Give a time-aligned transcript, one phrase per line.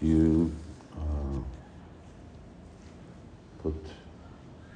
[0.00, 0.52] you
[0.96, 1.38] uh,
[3.62, 3.74] put,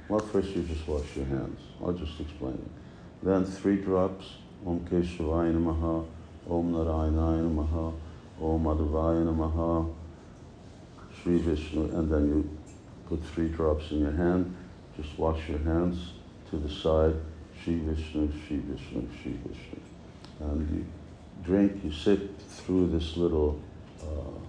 [0.09, 1.59] well, first you just wash your hands.
[1.83, 3.25] I'll just explain it.
[3.25, 4.25] Then three drops,
[4.65, 6.05] Om Keshavaya Namaha,
[6.49, 7.93] Om Narayana Namaha,
[8.41, 9.93] Om Madhavaya Namaha,
[11.21, 12.49] Sri Vishnu, and then you
[13.07, 14.53] put three drops in your hand,
[14.97, 16.13] just wash your hands
[16.49, 17.15] to the side,
[17.63, 19.79] Sri Vishnu, Sri Vishnu, Sri Vishnu.
[20.41, 20.85] And you
[21.43, 23.61] drink, you sip through this little,
[24.01, 24.39] uh,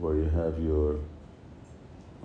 [0.00, 0.96] where you have your,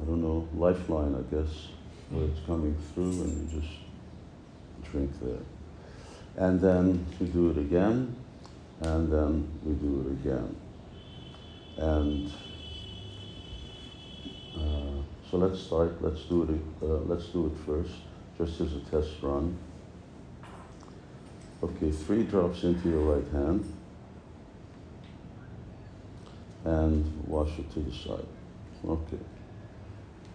[0.01, 1.67] I don't know, lifeline, I guess,
[2.09, 3.73] where it's coming through, and you just
[4.89, 5.43] drink there.
[6.37, 8.15] And then we do it again,
[8.81, 10.55] and then we do it again.
[11.77, 12.31] And
[14.55, 16.01] uh, so let's start.
[16.01, 16.85] Let's do it.
[16.85, 17.93] Uh, let's do it first,
[18.37, 19.57] just as a test run.
[21.61, 23.65] Okay, three drops into your right hand,
[26.65, 28.25] and wash it to the side.
[28.83, 29.19] Okay.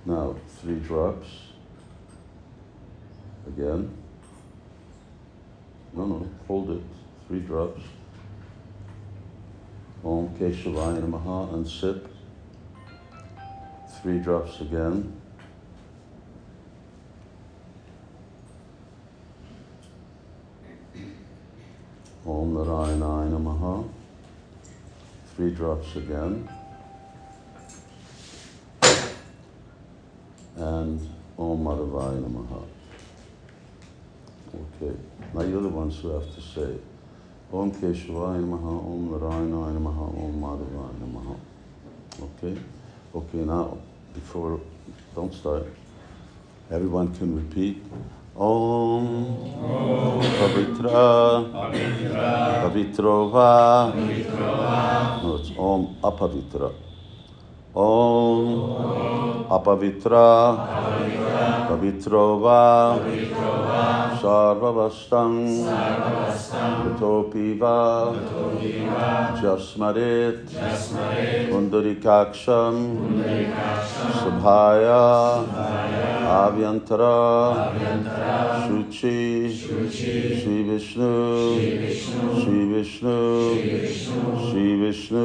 [0.06, 1.26] Now three drops.
[3.46, 3.90] Again.
[5.92, 6.82] No, no, hold it.
[7.26, 7.82] Three drops.
[10.04, 12.08] Om Keshavaya Namaha and sip.
[14.00, 15.12] Three drops again.
[22.24, 23.99] Om Narayana Namaha.
[25.40, 26.46] Three drops again.
[30.56, 31.00] And
[31.38, 32.62] Om Madhavaya Namaha.
[34.54, 34.94] Okay.
[35.32, 36.76] Now you're the ones who have to say
[37.50, 41.36] Om Keshavaya Namaha, Om Narayana Namaha, Om Madhavaya Namaha.
[42.22, 42.60] Okay?
[43.14, 43.78] Okay, now,
[44.12, 44.60] before,
[45.14, 45.66] don't start.
[46.70, 47.82] Everyone can repeat.
[48.36, 49.26] Om
[50.38, 51.44] Pavitra
[52.62, 53.92] Pavitrova
[55.22, 56.70] No, it's Om Apavitra.
[57.74, 58.46] Om
[59.50, 60.56] Apavitra
[61.68, 62.98] Pavitrova
[64.20, 65.34] Sarvavastam
[66.84, 68.14] Vitopiva
[69.42, 70.46] Jasmarit
[71.50, 72.76] Pundarikaksham
[74.22, 75.44] Subhaya
[76.30, 77.74] Avyantara
[78.62, 81.58] Shuchi Sri Vishnu.
[81.58, 83.10] Sri Vishnu.
[84.48, 85.18] Sri Vishnu.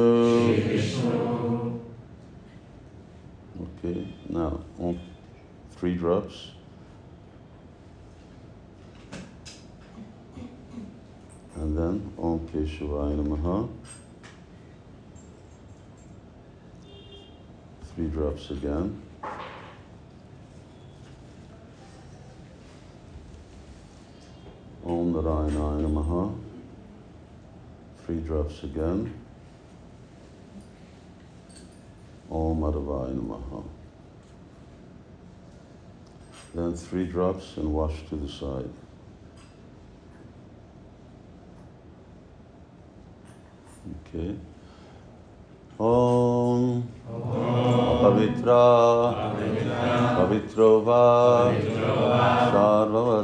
[3.62, 4.98] Okay, now on
[5.76, 6.50] three drops.
[11.54, 13.68] And then Om Keshavaya Namaha.
[17.94, 19.00] Three drops again.
[24.86, 26.32] Om Narayana Namaha.
[28.04, 29.12] Three drops again.
[32.30, 33.64] Om Madhavaya Namaha.
[36.54, 38.70] Then three drops and wash to the side.
[44.06, 44.36] Okay.
[45.80, 46.88] Om
[48.02, 49.34] Pavitrova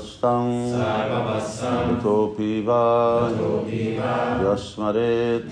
[0.02, 0.46] Sarvavastam
[1.88, 2.84] Vitopiva
[4.42, 5.50] Yasmaret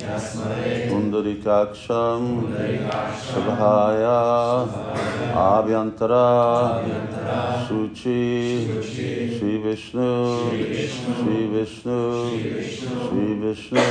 [0.89, 2.23] Pundarikaksham
[3.31, 4.21] Sabhaya
[5.35, 6.27] Abhyantara
[7.67, 8.83] Suchi
[9.39, 10.11] Sri Vishnu
[11.21, 12.09] Sri Vishnu
[13.09, 13.87] Sri Vishnu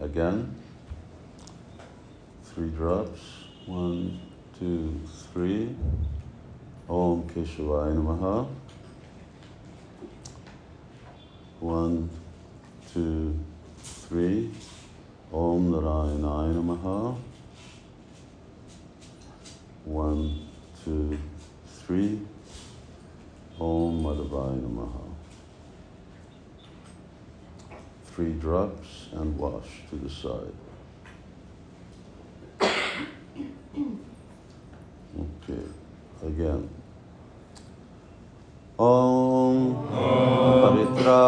[0.00, 0.38] Again
[2.54, 3.20] three drops.
[3.66, 4.20] One,
[4.58, 5.21] two, three.
[5.34, 8.46] Om Keshavaya Namaha.
[11.60, 12.10] One,
[12.92, 13.38] two,
[13.78, 14.50] three.
[15.32, 17.16] Om Narayana Namaha.
[19.86, 20.48] One,
[20.84, 21.18] two,
[21.66, 22.20] three.
[23.58, 25.08] Om Madhavaya Namaha.
[28.04, 30.52] Three drops and wash to the side.
[35.18, 35.62] Okay,
[36.22, 36.81] again.
[40.62, 41.24] Pavitra.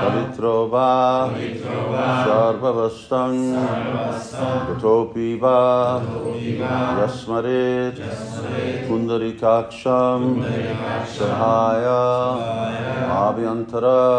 [0.00, 1.32] Pavitrova
[2.24, 3.36] Sarvavastam.
[4.68, 5.60] Gatopiva
[6.98, 7.96] Yasmarit.
[8.86, 10.22] Pundarikaksham
[11.16, 12.02] Sahaya.
[13.08, 14.12] Abhyantara.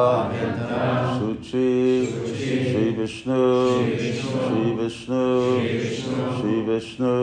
[1.20, 2.10] Suchi.
[2.72, 3.46] Sri Vishnu.
[4.46, 5.28] Sri Vishnu.
[6.40, 7.14] Sri Vishnu.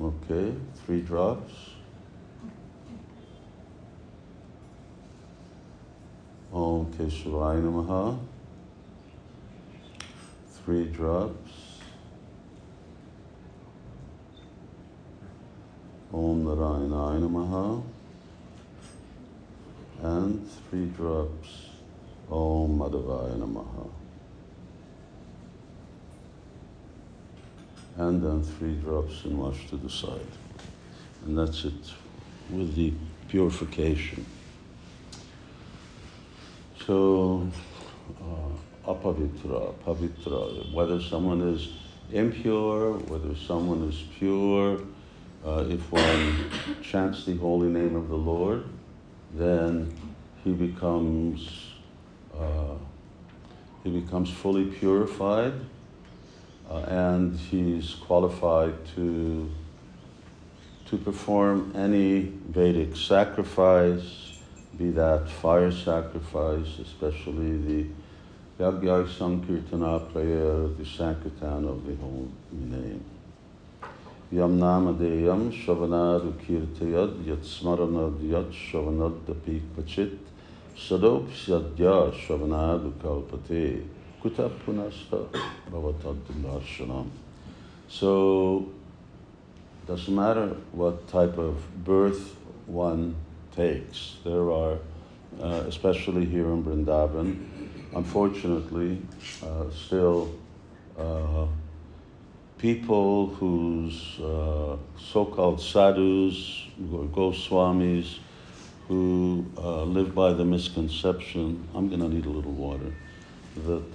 [0.00, 0.48] Okay,
[0.86, 1.63] three drops.
[6.84, 8.18] Om Namaha.
[10.64, 11.80] Three drops.
[16.12, 17.82] Om Narayanaya Namaha.
[20.02, 21.70] And three drops.
[22.30, 23.90] Om Madhavaya Namaha.
[27.96, 30.20] And then three drops and wash to the side.
[31.24, 31.92] And that's it
[32.50, 32.92] with the
[33.28, 34.26] purification.
[36.86, 37.48] So,
[38.20, 41.68] uh, apavitra, pavitra, whether someone is
[42.12, 44.80] impure, whether someone is pure,
[45.46, 46.50] uh, if one
[46.82, 48.64] chants the holy name of the Lord,
[49.32, 49.94] then
[50.42, 51.70] he becomes
[52.38, 52.74] uh,
[53.82, 55.54] he becomes fully purified,
[56.70, 59.50] uh, and he's qualified to
[60.86, 64.23] to perform any Vedic sacrifice,
[64.78, 67.86] be that fire sacrifice, especially the
[68.58, 73.04] Yagya Sankirtana prayer, the Sankirtan of the holy name.
[74.32, 80.18] Yam Namadeyam Shavanadu Kirtayad Yat Smaranad Yat Shavanad Dapik Pachit
[80.76, 83.84] Sadop Sadya Shavanadu Kalpate
[84.22, 85.28] Kuta Punasta
[85.70, 87.06] Bhavatad.
[87.88, 88.68] So,
[89.86, 92.34] doesn't matter what type of birth
[92.66, 93.14] one
[93.54, 94.16] takes.
[94.24, 94.78] There are,
[95.40, 97.46] uh, especially here in Vrindavan,
[97.94, 99.00] unfortunately,
[99.42, 100.34] uh, still
[100.98, 101.46] uh,
[102.58, 108.18] people whose uh, so-called sadhus or Goswamis
[108.88, 112.92] who uh, live by the misconception, I'm going to need a little water,
[113.64, 113.94] that,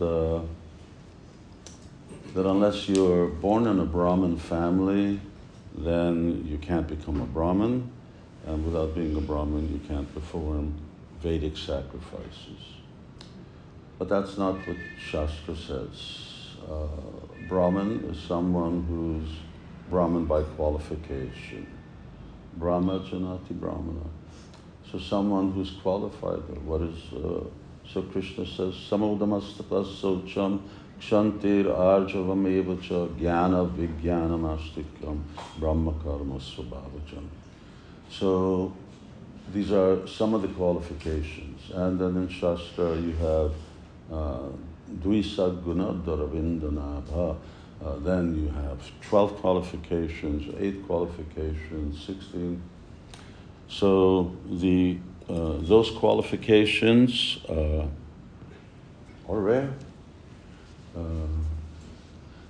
[2.33, 5.19] that unless you're born in a Brahmin family,
[5.75, 7.91] then you can't become a Brahmin,
[8.49, 10.73] and without being a Brahmin, you can't perform
[11.21, 12.61] Vedic sacrifices.
[13.99, 16.55] But that's not what Shastra says.
[16.67, 16.87] Uh,
[17.47, 19.29] Brahmin is someone who's
[19.91, 21.67] Brahmin by qualification.
[22.57, 24.09] Brahma Janati Brahmana.
[24.91, 26.41] So someone who's qualified.
[26.65, 27.43] What is, uh,
[27.87, 30.61] so Krishna says, Samodamastapa Socham
[30.99, 35.21] Kshantir Arjavam Evacha Jnana Vijnanam Astikam
[35.59, 36.39] Brahma Karma.
[38.09, 38.73] So
[39.53, 41.71] these are some of the qualifications.
[41.73, 43.53] And then in Shastra you have
[44.11, 44.49] uh,
[45.01, 47.37] Dvisaguna Daravindanabha.
[47.83, 52.61] Uh, then you have 12 qualifications, 8 qualifications, 16.
[53.69, 54.97] So the,
[55.29, 57.85] uh, those qualifications uh,
[59.29, 59.73] are rare.
[60.95, 60.99] Uh,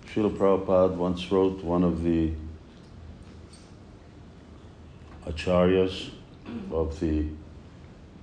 [0.08, 2.32] Srila Prabhupada once wrote one of the
[5.32, 6.10] acharyas
[6.72, 7.26] of the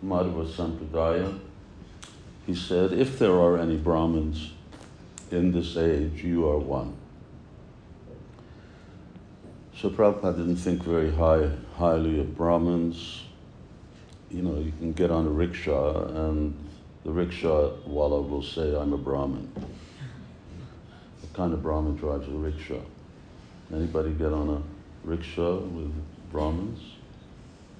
[0.04, 1.38] Madhva Sampradaya
[2.46, 4.52] he said, if there are any Brahmins
[5.32, 6.94] in this age, you are one.
[9.76, 13.24] So Prabhupada didn't think very high, highly of Brahmins.
[14.30, 16.56] You know, you can get on a rickshaw and
[17.04, 19.50] the rickshaw walla will say, I'm a Brahmin.
[21.20, 22.80] What kind of Brahmin drives a rickshaw?
[23.74, 24.62] Anybody get on a
[25.06, 25.92] rickshaw with
[26.30, 26.95] Brahmins?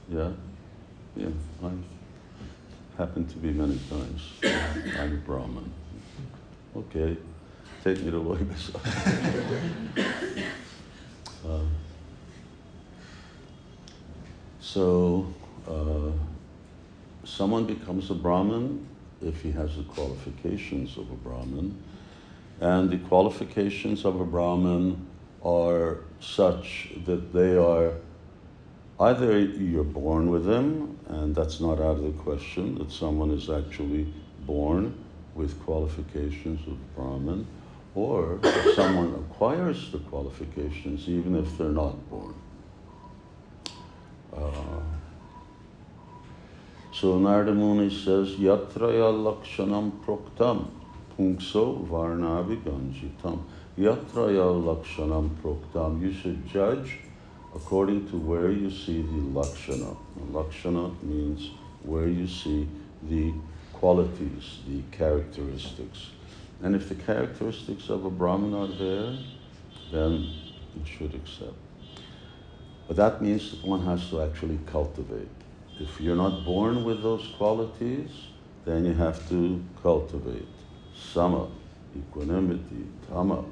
[0.09, 0.31] Yeah?
[1.17, 1.29] Yeah,
[1.65, 1.71] I
[2.99, 4.23] happen to be many times.
[4.99, 5.73] I'm a Brahmin.
[6.77, 7.17] Okay,
[7.83, 8.77] take me to Loibasa.
[11.49, 11.61] uh,
[14.61, 15.27] so,
[15.67, 16.13] uh,
[17.25, 18.87] someone becomes a Brahmin
[19.23, 21.77] if he has the qualifications of a Brahmin,
[22.61, 25.07] and the qualifications of a Brahmin
[25.43, 27.95] are such that they are
[28.99, 33.51] either you're born with them, and that's not out of the question that someone is
[33.51, 34.13] actually
[34.47, 34.97] born
[35.35, 37.47] with qualifications of Brahmin,
[37.95, 38.41] or
[38.75, 42.35] someone acquires the qualifications even if they're not born.
[44.35, 44.81] Uh,
[46.93, 50.71] so Narada Muni says, Yatraya lakshanam proktam
[51.19, 53.43] punkso varnavi ganjitam.
[53.79, 56.01] Yatraya lakshanam proktam.
[56.01, 56.99] You should judge
[57.57, 59.97] according to where you see the lakshana.
[60.31, 61.51] Lakshana means
[61.83, 62.69] where you see
[63.09, 63.33] the
[63.73, 66.11] qualities, the characteristics.
[66.63, 69.17] And if the characteristics of a Brahman are there,
[69.91, 70.13] then
[70.75, 71.55] you should accept.
[72.87, 75.29] But that means that one has to actually cultivate.
[75.81, 78.11] If you're not born with those qualities,
[78.65, 80.49] then you have to cultivate.
[80.95, 81.49] Sama,
[81.97, 83.45] equanimity, tama,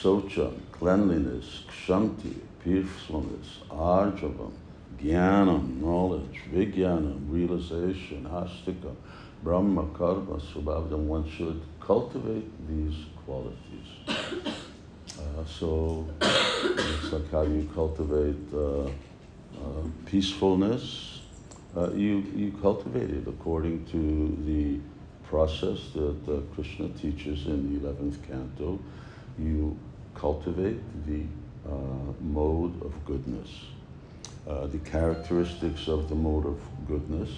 [0.00, 4.52] socha, cleanliness, kshanti, peacefulness, arjavam,
[5.00, 8.92] jnanam, knowledge, vijnanam, realization, astika,
[9.42, 11.06] brahma, karma, subhavdam.
[11.06, 13.88] One should cultivate these qualities.
[14.08, 18.90] Uh, so it's like how you cultivate uh, uh,
[20.06, 21.20] peacefulness.
[21.76, 24.80] Uh, you, you cultivate it according to the
[25.28, 28.78] process that uh, Krishna teaches in the 11th canto.
[29.38, 29.76] You
[30.14, 31.22] cultivate the
[31.66, 31.72] uh,
[32.20, 33.48] mode of goodness,
[34.48, 37.30] uh, the characteristics of the mode of goodness.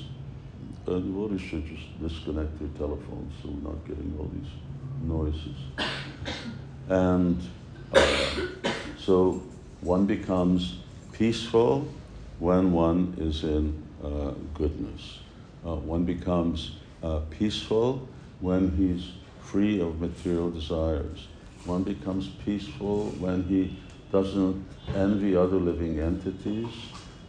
[0.87, 4.53] Uh, devotees should just disconnect their telephones so we're not getting all these
[5.03, 5.57] noises.
[6.89, 7.41] And
[7.93, 8.47] uh,
[8.99, 9.43] so
[9.81, 10.79] one becomes
[11.13, 11.89] peaceful
[12.39, 15.19] when one is in uh, goodness.
[15.65, 18.07] Uh, one becomes uh, peaceful
[18.41, 21.27] when he's free of material desires.
[21.67, 23.77] One becomes peaceful when he
[24.13, 26.69] doesn't envy other living entities,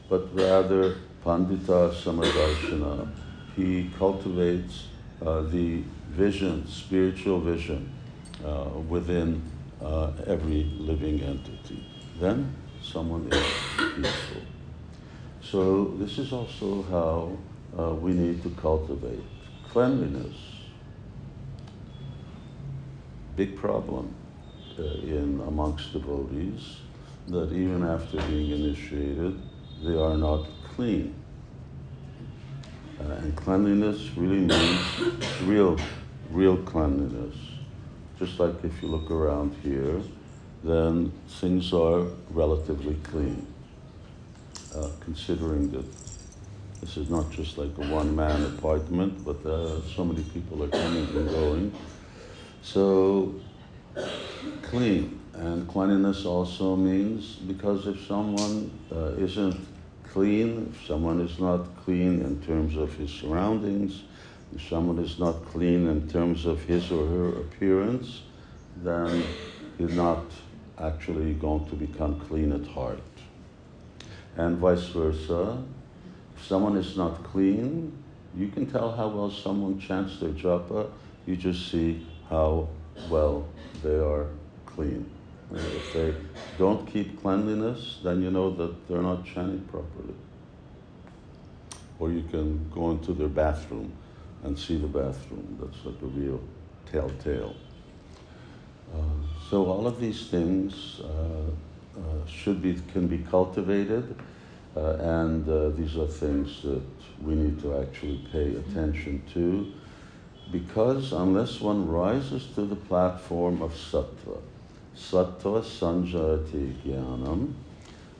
[0.07, 3.09] but rather pandita samadarshana.
[3.55, 4.89] He cultivates
[5.25, 7.91] uh, the vision, spiritual vision,
[8.45, 9.41] uh, within
[9.81, 11.83] uh, every living entity.
[12.19, 13.47] Then someone is
[13.95, 14.41] peaceful.
[15.41, 17.37] So this is also how
[17.75, 19.23] uh, we need to cultivate
[19.71, 20.35] cleanliness.
[23.35, 24.13] Big problem
[24.83, 26.77] in amongst devotees
[27.27, 29.39] that even after being initiated,
[29.83, 31.13] they are not clean.
[32.99, 34.81] Uh, and cleanliness really means
[35.43, 35.77] real,
[36.31, 37.35] real cleanliness.
[38.17, 40.01] Just like if you look around here,
[40.63, 43.45] then things are relatively clean.
[44.75, 45.85] Uh, considering that
[46.81, 51.07] this is not just like a one-man apartment, but uh, so many people are coming
[51.15, 51.73] and going.
[52.61, 53.35] So
[54.63, 59.59] clean, and cleanliness also means because if someone uh, isn't
[60.11, 64.03] clean, if someone is not clean in terms of his surroundings,
[64.55, 68.21] if someone is not clean in terms of his or her appearance,
[68.83, 69.23] then
[69.77, 70.23] he's not
[70.79, 72.99] actually going to become clean at heart.
[74.35, 75.63] And vice versa,
[76.35, 77.91] if someone is not clean,
[78.35, 80.89] you can tell how well someone chants their japa,
[81.25, 82.69] you just see how
[83.09, 83.47] well
[83.83, 84.27] they are
[84.65, 85.09] clean.
[85.53, 86.13] If they
[86.57, 90.13] don't keep cleanliness, then you know that they're not chanting properly.
[91.99, 93.93] Or you can go into their bathroom
[94.43, 95.57] and see the bathroom.
[95.59, 96.41] That's like a real
[96.91, 97.55] telltale.
[98.93, 98.99] Uh,
[99.49, 104.15] so all of these things uh, uh, should be can be cultivated,
[104.75, 106.83] uh, and uh, these are things that
[107.21, 109.73] we need to actually pay attention to,
[110.51, 114.39] because unless one rises to the platform of sattva,
[114.95, 117.53] sattva sanjayati jnanam,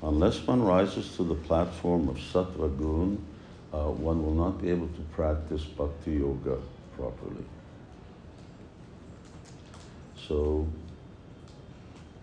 [0.04, 3.26] unless one rises to the platform of sattva gun,
[3.74, 6.58] uh, one will not be able to practice bhakti yoga
[6.96, 7.46] properly.
[10.28, 10.68] So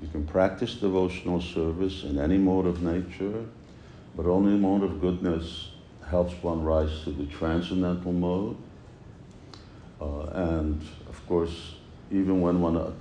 [0.02, 3.46] you can practice devotional service in any mode of nature,
[4.14, 5.70] but only mode of goodness
[6.11, 8.56] helps one rise to the transcendental mode.
[10.00, 11.74] Uh, and of course,
[12.10, 12.94] even when one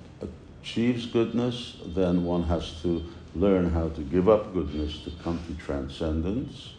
[0.62, 3.04] achieves goodness, then one has to
[3.36, 6.74] learn how to give up goodness to come to transcendence,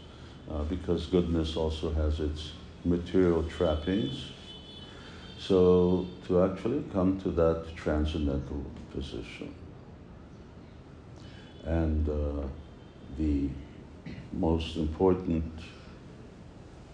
[0.51, 2.53] uh, because goodness also has its
[2.85, 4.31] material trappings.
[5.39, 9.53] So, to actually come to that transcendental position.
[11.65, 12.47] And uh,
[13.19, 13.51] the
[14.33, 15.53] most important,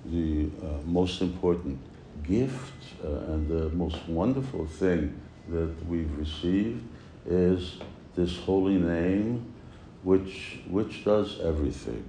[0.05, 1.79] the uh, most important
[2.23, 2.73] gift
[3.05, 6.83] uh, and the most wonderful thing that we've received
[7.27, 7.79] is
[8.15, 9.53] this holy name,
[10.03, 12.05] which which does everything.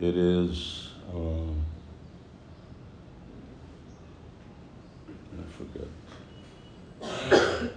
[0.00, 0.90] It is.
[1.12, 1.52] Uh,
[5.32, 5.88] I forget.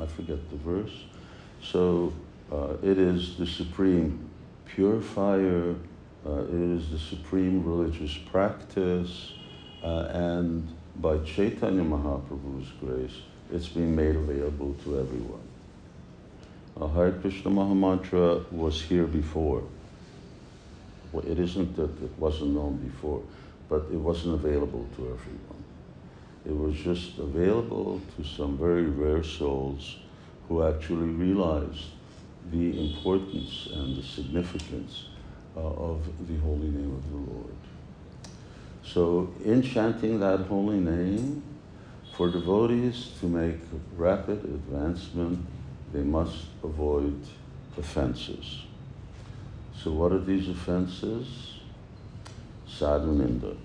[0.00, 1.04] I forget the verse.
[1.62, 2.12] So
[2.50, 4.30] uh, it is the supreme
[4.74, 5.74] purifier,
[6.26, 9.32] uh, it is the supreme religious practice,
[9.82, 15.40] uh, and by Chaitanya Mahaprabhu's grace, it's been made available to everyone.
[16.80, 19.62] Uh, Hare Krishna Mahamantra was here before.
[21.12, 23.22] Well, it isn't that it wasn't known before,
[23.68, 25.64] but it wasn't available to everyone.
[26.46, 29.98] It was just available to some very rare souls
[30.48, 31.84] who actually realized
[32.50, 35.06] the importance and the significance
[35.56, 37.54] uh, of the holy name of the Lord.
[38.84, 41.42] So, in chanting that holy name,
[42.12, 43.56] for devotees to make
[43.96, 45.46] rapid advancement,
[45.92, 47.18] they must avoid
[47.78, 48.64] offenses.
[49.82, 51.54] So, what are these offenses?
[52.68, 53.56] Sadhuninda.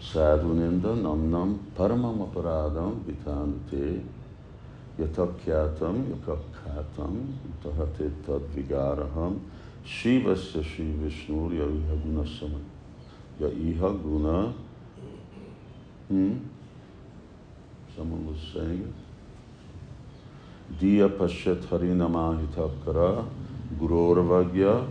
[0.00, 4.02] sadhuninda namnam paramam aparadam vitanute
[4.98, 7.14] yatakyátam, yakakkátam,
[7.62, 9.40] tahatétad vigáraham,
[9.86, 12.58] sívasya sívisnul, ja iha guna sama.
[13.40, 14.52] Ja iha guna,
[16.08, 16.34] hmm?
[17.96, 18.94] Someone was saying it.
[20.80, 23.24] Diya pashat harinamahitakara,
[23.80, 24.86] gurorvagya,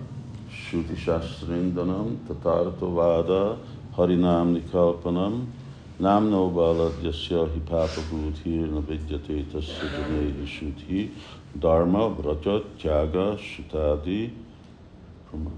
[0.49, 3.57] shruti shastrindhanam, tatarto vada,
[3.95, 5.45] harinam nikalpanam,
[5.99, 11.09] Namno Balad Yasya Hipapa Bhutir Navidyate Tasya Jane Shuti
[11.59, 14.31] Dharma Vraja Tyaga Shutadi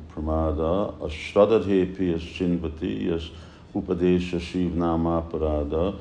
[0.09, 3.29] Pramada Ashradadhepi Yas Chinvati Yas
[3.75, 5.93] Upadesha Shiv Nama Parada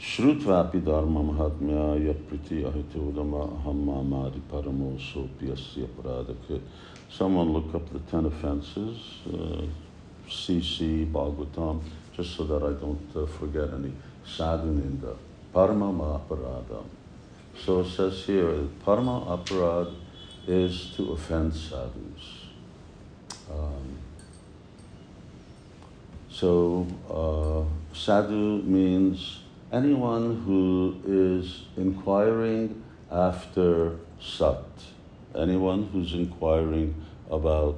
[0.00, 6.62] Shrutvapi dharma mahatmya yapriti ahitodama hammamadi paramo sopiyasya paradakrit.
[7.08, 8.98] Someone look up the ten offenses,
[9.32, 9.62] uh,
[10.28, 11.80] CC, Bhagavatam,
[12.16, 13.92] just so that I don't uh, forget any.
[14.26, 15.16] Sadhuninda,
[15.52, 16.84] Parma Mahaparada.
[17.64, 18.54] So it says here,
[18.84, 19.94] Parma Aparad
[20.46, 22.46] is to offend sadhus.
[23.50, 23.98] Um,
[26.30, 29.40] so uh, sadhu means
[29.70, 34.64] anyone who is inquiring after sat,
[35.34, 36.94] anyone who's inquiring
[37.30, 37.76] about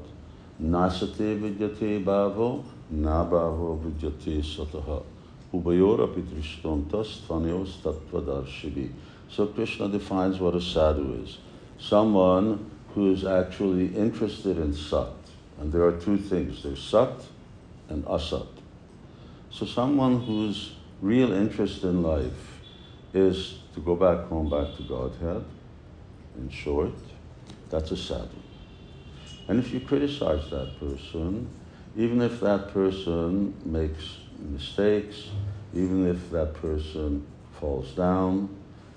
[0.62, 2.64] nasate vidyate bhavo,
[3.02, 5.02] na bhavo vidyate sataha,
[5.52, 8.90] ubayor apitrishtontas tanyos tattvadarshini.
[9.28, 11.38] So Krishna defines what a sadhu is.
[11.78, 15.08] Someone who is actually interested in sat.
[15.60, 17.14] And there are two things, there's sat
[17.88, 18.46] and asat.
[19.50, 22.60] So someone who's real interest in life
[23.12, 25.44] is to go back home, back to Godhead,
[26.36, 26.92] in short,
[27.70, 28.36] that's a sadhu.
[29.48, 31.48] And if you criticize that person,
[31.96, 35.28] even if that person makes mistakes,
[35.72, 37.26] even if that person
[37.60, 38.48] falls down,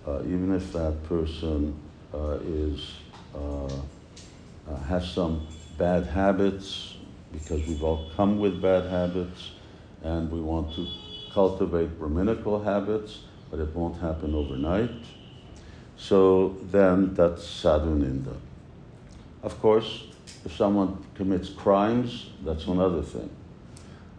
[0.06, 1.80] uh, even if that person
[2.14, 2.96] uh, is
[3.36, 5.46] uh, uh has some
[5.78, 6.96] bad habits,
[7.32, 9.52] because we've all come with bad habits,
[10.04, 10.88] and we want to
[11.34, 14.90] cultivate Brahminical habits, but it won't happen overnight.
[15.98, 18.36] So then that's sadhu ninda.
[19.44, 20.04] Of course,
[20.46, 23.30] if someone commits crimes, that's another thing.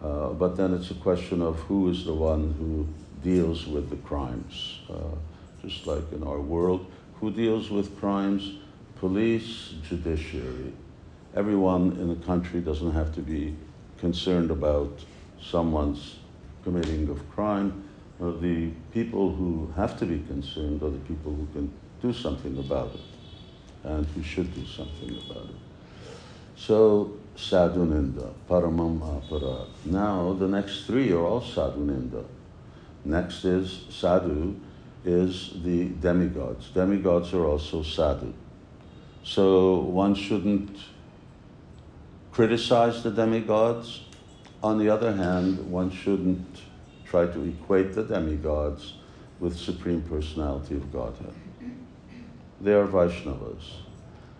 [0.01, 2.87] Uh, but then it's a question of who is the one who
[3.23, 4.79] deals with the crimes.
[4.89, 5.15] Uh,
[5.61, 8.53] just like in our world, who deals with crimes?
[8.97, 10.73] Police, judiciary.
[11.35, 13.55] Everyone in the country doesn't have to be
[13.99, 15.03] concerned about
[15.41, 16.15] someone's
[16.63, 17.83] committing of crime,
[18.21, 22.57] uh, the people who have to be concerned are the people who can do something
[22.57, 23.01] about it
[23.83, 25.68] and who should do something about it.
[26.59, 29.65] So, sadhuninda, paramam apara.
[29.85, 32.25] Now, the next three are all sadhuninda.
[33.05, 34.59] Next is sadhu,
[35.05, 36.69] is the demigods.
[36.71, 38.33] Demigods are also sadhu.
[39.23, 40.77] So, one shouldn't
[42.33, 44.01] criticize the demigods,
[44.61, 46.61] on the other hand, one shouldn't
[47.05, 48.95] try to equate the demigods
[49.39, 51.33] with Supreme Personality of Godhead.
[52.59, 53.63] They are Vaishnavas,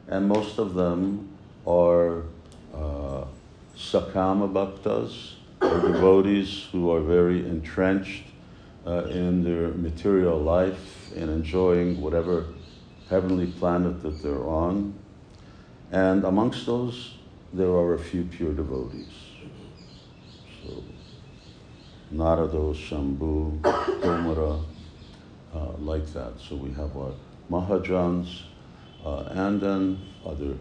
[0.10, 1.29] and most of them
[1.66, 2.24] are
[2.74, 3.26] uh,
[3.76, 8.24] Sakama Bhaktas, devotees who are very entrenched
[8.86, 12.46] uh, in their material life and enjoying whatever
[13.10, 14.94] heavenly planet that they're on.
[15.92, 17.16] And amongst those,
[17.54, 19.12] there are a few pure devotees.
[20.64, 20.84] So,
[22.14, 24.64] Narado, Shambhu, Tomara,
[25.54, 26.40] uh, like that.
[26.40, 27.14] So we have our
[27.50, 28.42] Mahajans
[29.04, 30.56] uh, and then other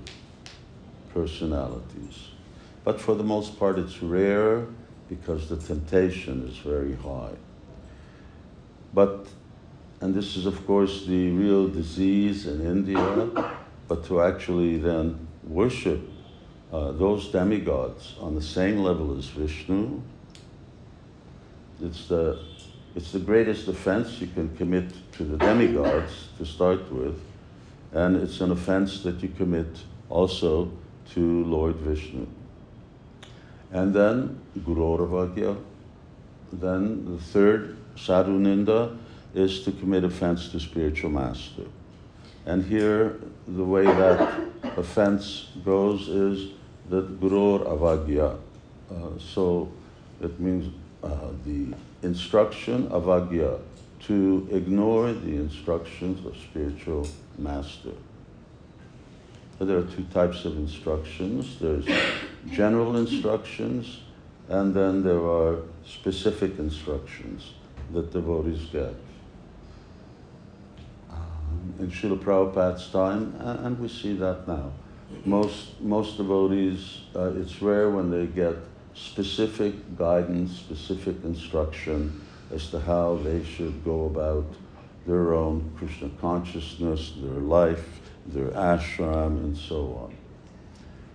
[1.19, 2.19] personalities.
[2.85, 4.67] But for the most part, it's rare
[5.09, 7.37] because the temptation is very high.
[8.95, 9.27] But,
[10.01, 13.05] and this is of course the real disease in India,
[13.89, 16.01] but to actually then worship
[16.73, 20.01] uh, those demigods on the same level as Vishnu.
[21.83, 22.39] It's the,
[22.95, 27.19] it's the greatest offense you can commit to the demigods to start with,
[27.93, 29.73] and it's an offense that you commit
[30.11, 30.71] also
[31.15, 32.27] to Lord Vishnu.
[33.73, 35.57] And then Guroravagya.
[36.53, 38.97] Then the third, Sadhuninda,
[39.35, 41.65] is to commit offense to spiritual master.
[42.47, 44.41] And here, the way that
[44.77, 46.53] offense goes is
[46.89, 48.39] that Gurur Avagya.
[48.91, 49.71] Uh, so
[50.23, 53.61] it means uh, the instruction Avagya,
[54.01, 57.93] to ignore the instructions of spiritual master.
[59.61, 61.59] There are two types of instructions.
[61.59, 61.87] There's
[62.53, 63.99] general instructions
[64.49, 67.53] and then there are specific instructions
[67.93, 68.95] that devotees get.
[71.11, 74.73] Um, in Srila Prabhupada's time, and we see that now,
[75.25, 78.57] most, most devotees, uh, it's rare when they get
[78.95, 82.21] specific guidance, specific instruction
[82.53, 84.47] as to how they should go about
[85.07, 88.01] their own Krishna consciousness, their life,
[88.33, 90.11] their ashram, and so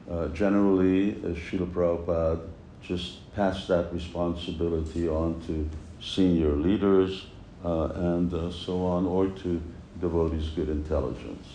[0.10, 0.13] on.
[0.13, 1.30] Uh, generally, uh,
[1.65, 2.41] Prabhupada
[2.82, 5.69] just passed that responsibility on to
[6.02, 7.26] senior leaders
[7.63, 9.62] uh, and uh, so on, or to
[10.02, 11.47] devotees' good intelligence.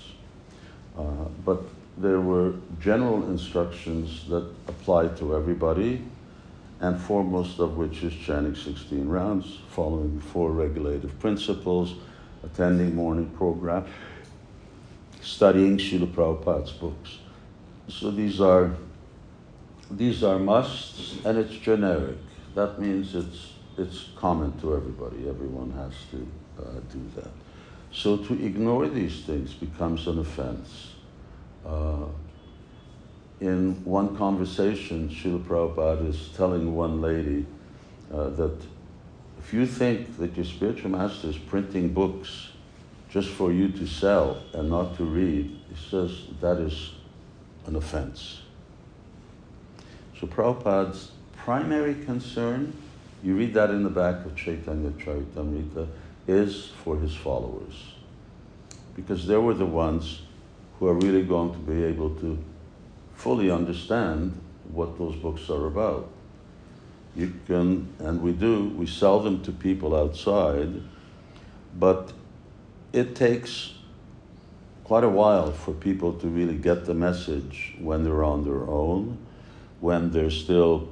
[0.97, 1.03] Uh,
[1.45, 1.63] but
[1.99, 6.03] there were general instructions that applied to everybody,
[6.81, 11.95] and foremost of which is chanting 16 rounds, following four regulative principles,
[12.45, 13.85] attending morning program,
[15.29, 17.19] studying Srila Prabhupada's books.
[17.89, 18.75] So these are
[19.91, 22.19] these are musts, and it's generic.
[22.55, 25.29] That means it's it's common to everybody.
[25.29, 26.27] Everyone has to
[26.63, 27.31] uh, do that.
[27.93, 30.95] So to ignore these things becomes an offense.
[31.65, 32.07] Uh,
[33.41, 37.47] in one conversation, Srila Prabhupada is telling one lady
[38.13, 38.57] uh, that
[39.39, 42.49] if you think that your spiritual master is printing books
[43.11, 46.93] just for you to sell and not to read, he says that is
[47.67, 48.43] an offense.
[50.21, 52.73] So Prabhupada's primary concern,
[53.23, 55.89] you read that in the back of Chaitanya Charitamrita,
[56.27, 57.95] is for his followers.
[58.95, 60.23] Because they were the ones
[60.79, 62.39] who are really going to be able to
[63.15, 64.39] fully understand
[64.71, 66.11] what those books are about.
[67.17, 70.83] You can, and we do, we sell them to people outside,
[71.79, 72.13] but
[72.93, 73.73] it takes
[74.85, 79.19] quite a while for people to really get the message when they're on their own,
[79.81, 80.89] when they're still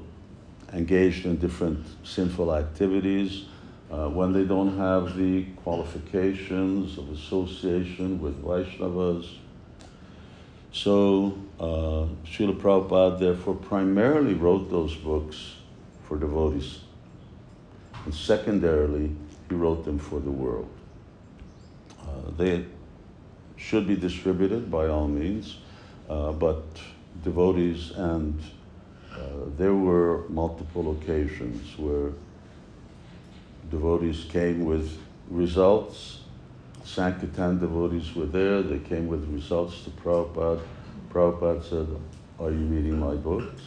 [0.72, 3.44] engaged in different sinful activities,
[3.90, 9.26] uh, when they don't have the qualifications of association with Vaishnavas.
[10.72, 15.54] So, uh, Srila Prabhupada therefore primarily wrote those books
[16.04, 16.80] for devotees.
[18.04, 19.16] And secondarily,
[19.48, 20.75] he wrote them for the world.
[22.16, 22.64] Uh, they
[23.56, 25.58] should be distributed by all means,
[26.08, 26.64] uh, but
[27.22, 28.38] devotees and
[29.12, 29.18] uh,
[29.56, 32.12] there were multiple occasions where
[33.70, 34.98] devotees came with
[35.30, 36.20] results.
[36.84, 40.60] Sankirtan devotees were there, they came with results to Prabhupada.
[41.10, 41.88] Prabhupada said,
[42.38, 43.60] Are you reading my books?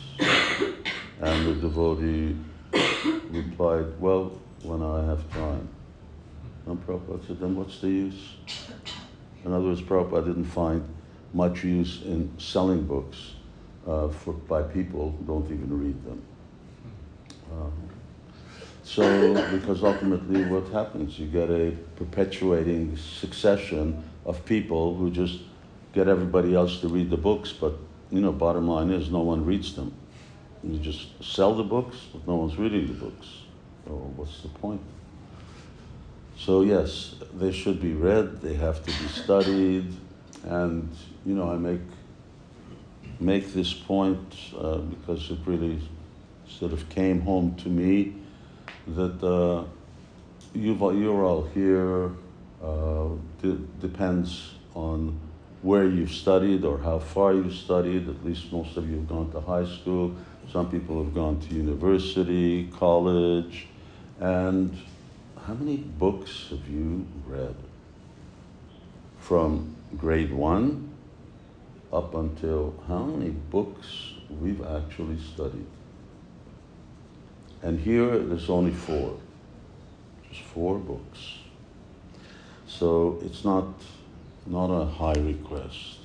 [1.22, 2.38] And the devotee
[3.30, 5.68] replied, Well, when I have time.
[6.69, 8.36] And Prabhupada Then what's the use?
[9.43, 10.88] In other words, Prabhupada didn't find
[11.34, 13.34] much use in selling books
[13.88, 16.21] uh, for, by people who don't even read them.
[17.51, 17.73] Um,
[18.84, 25.39] so, because ultimately what happens, you get a perpetuating succession of people who just
[25.93, 27.73] get everybody else to read the books, but
[28.12, 29.91] you know, bottom line is no one reads them.
[30.63, 33.27] You just sell the books, but no one's reading the books.
[33.86, 34.82] So what's the point?
[36.39, 39.93] So yes, they should be read, they have to be studied,
[40.45, 40.89] and
[41.25, 41.82] you know, I make
[43.19, 45.82] make this point uh, because it really
[46.47, 48.15] sort of came home to me
[48.88, 49.65] that uh,
[50.54, 52.12] you're all here
[52.63, 53.10] uh,
[53.41, 55.19] de- depends on
[55.62, 58.08] where you've studied or how far you've studied.
[58.08, 60.15] At least most of you have gone to high school.
[60.52, 63.67] Some people have gone to university, college.
[64.21, 64.75] And
[65.50, 67.56] how many books have you read?
[69.18, 70.94] From grade one
[71.92, 75.66] up until how many books we've actually studied?
[77.64, 79.18] And here there's only four,
[80.30, 81.40] just four books.
[82.68, 83.74] So it's not,
[84.46, 85.98] not a high request.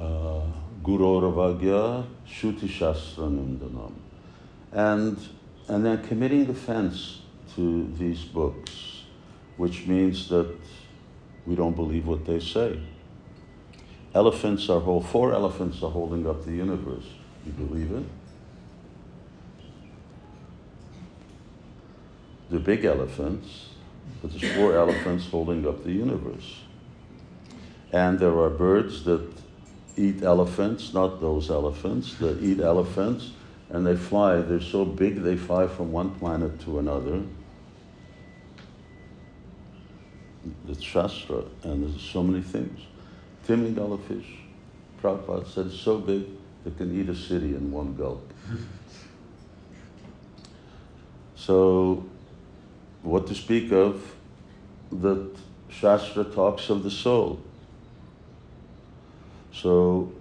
[0.00, 0.40] Uh,
[0.82, 3.92] Guru Ravagya Shuti Shastra Nindanam.
[4.72, 5.18] And,
[5.68, 7.21] and then committing offense
[7.56, 9.02] to these books,
[9.56, 10.54] which means that
[11.46, 12.80] we don't believe what they say.
[14.14, 17.06] Elephants are whole, four elephants are holding up the universe.
[17.46, 18.04] You believe it?
[22.52, 23.70] the big elephants,
[24.20, 26.60] but there's four elephants holding up the universe.
[27.92, 29.26] And there are birds that
[29.96, 33.32] eat elephants, not those elephants, that eat elephants,
[33.70, 34.36] and they fly.
[34.36, 37.22] They're so big they fly from one planet to another.
[40.68, 42.80] It's Shastra, and there's so many things.
[43.46, 43.74] Timmy
[44.06, 44.38] fish,
[45.02, 46.24] Prabhupada said, it's so big
[46.64, 48.32] they can eat a city in one gulp.
[51.34, 52.04] So,
[53.02, 54.14] what to speak of
[54.92, 55.28] that
[55.68, 57.40] Shastra talks of the soul.
[59.52, 60.12] So,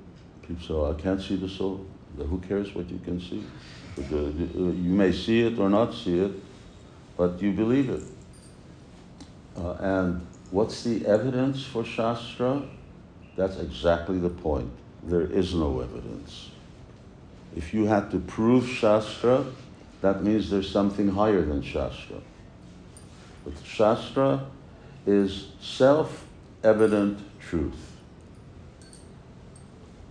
[0.41, 1.85] people say, oh, I can't see the soul.
[2.17, 3.43] Who cares what you can see?
[4.09, 6.31] You may see it or not see it,
[7.15, 8.03] but you believe it.
[9.55, 12.61] Uh, and what's the evidence for Shastra?
[13.35, 14.71] That's exactly the point.
[15.03, 16.51] There is no evidence.
[17.55, 19.45] If you had to prove Shastra,
[20.01, 22.17] that means there's something higher than Shastra.
[23.43, 24.45] But Shastra
[25.05, 26.25] is self
[26.63, 27.91] evident truth.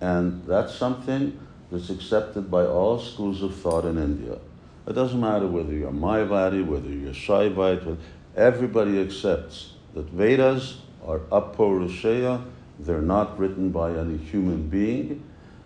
[0.00, 1.38] And that's something
[1.70, 4.38] that's accepted by all schools of thought in India.
[4.86, 7.96] It doesn't matter whether you're Mayavadi, whether you're Shaivite,
[8.34, 12.44] everybody accepts that Vedas are apaurusheya,
[12.78, 15.22] they're not written by any human being,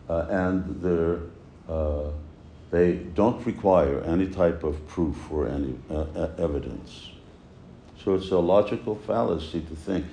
[0.08, 1.20] uh, and they're,
[1.68, 2.10] uh,
[2.70, 7.10] they don't require any type of proof or any uh, evidence.
[8.04, 10.04] So it's a logical fallacy to think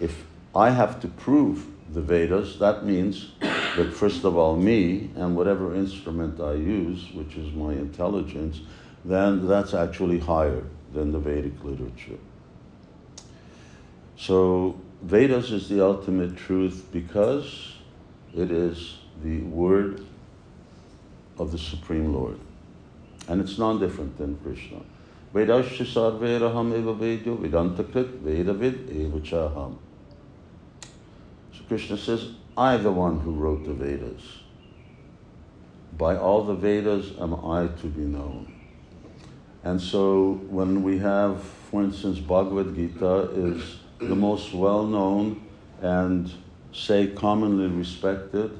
[0.00, 5.36] if I have to prove the Vedas, that means that first of all, me and
[5.36, 8.60] whatever instrument I use, which is my intelligence,
[9.04, 12.18] then that's actually higher than the Vedic literature.
[14.18, 17.74] So, Vedas is the ultimate truth because
[18.36, 20.04] it is the word
[21.38, 22.38] of the Supreme Lord.
[23.28, 24.80] And it's non different than Krishna.
[25.32, 29.70] Vedasya eva vedyo vedantakrit vedavid eva.
[31.52, 34.22] So Krishna says, I, the one who wrote the Vedas.
[35.96, 38.52] By all the Vedas am I to be known.
[39.62, 45.44] And so when we have, for instance, Bhagavad Gita is the most well known
[45.80, 46.32] and,
[46.72, 48.50] say, commonly respected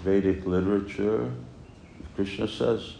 [0.00, 1.30] Vedic literature,
[2.14, 2.94] Krishna says,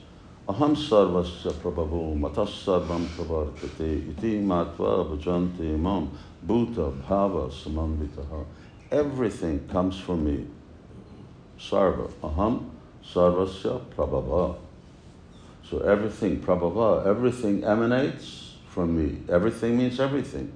[0.49, 6.11] Aham sarvasya prabhavo matas sarvam pravartate iti matva bhajante imam
[6.47, 8.45] bhuta bhava samamvitaha
[8.95, 10.47] everything comes from me.
[11.59, 12.11] Sarva.
[12.23, 12.71] Aham
[13.05, 14.57] sarvasya prabhava.
[15.69, 19.23] So everything, prabhava, everything emanates from me.
[19.29, 20.53] Everything means everything.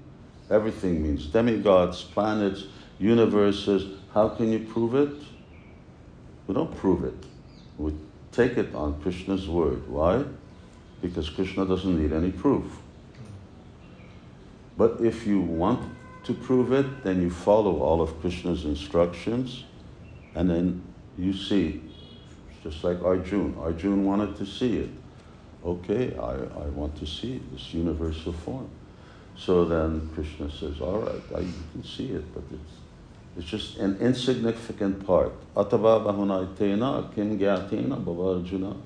[0.50, 2.64] Everything means demigods, planets,
[2.98, 3.98] universes.
[4.14, 5.14] How can you prove it?
[6.46, 7.14] We don't prove it.
[7.76, 7.92] We
[8.32, 9.86] take it on Krishna's word.
[9.88, 10.24] Why?
[11.02, 12.64] Because Krishna doesn't need any proof.
[14.76, 15.80] But if you want
[16.24, 19.64] to prove it, then you follow all of Krishna's instructions,
[20.34, 20.82] and then
[21.16, 21.82] you see,
[22.62, 23.56] just like Arjun.
[23.60, 24.90] Arjun wanted to see it.
[25.64, 28.70] Okay, I, I want to see this universal form.
[29.38, 32.72] So then Krishna says, all right, I, you can see it, but it's,
[33.38, 35.32] it's just an insignificant part.
[35.54, 38.76] Atava bahunaitena kim gyatena bhavarjuna.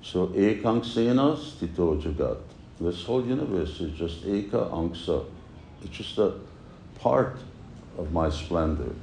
[0.00, 2.38] So ekang stito jagat.
[2.80, 5.24] This whole universe is just eka angsa
[5.82, 6.34] it's just a
[6.98, 7.36] part
[7.96, 8.94] of my splendor.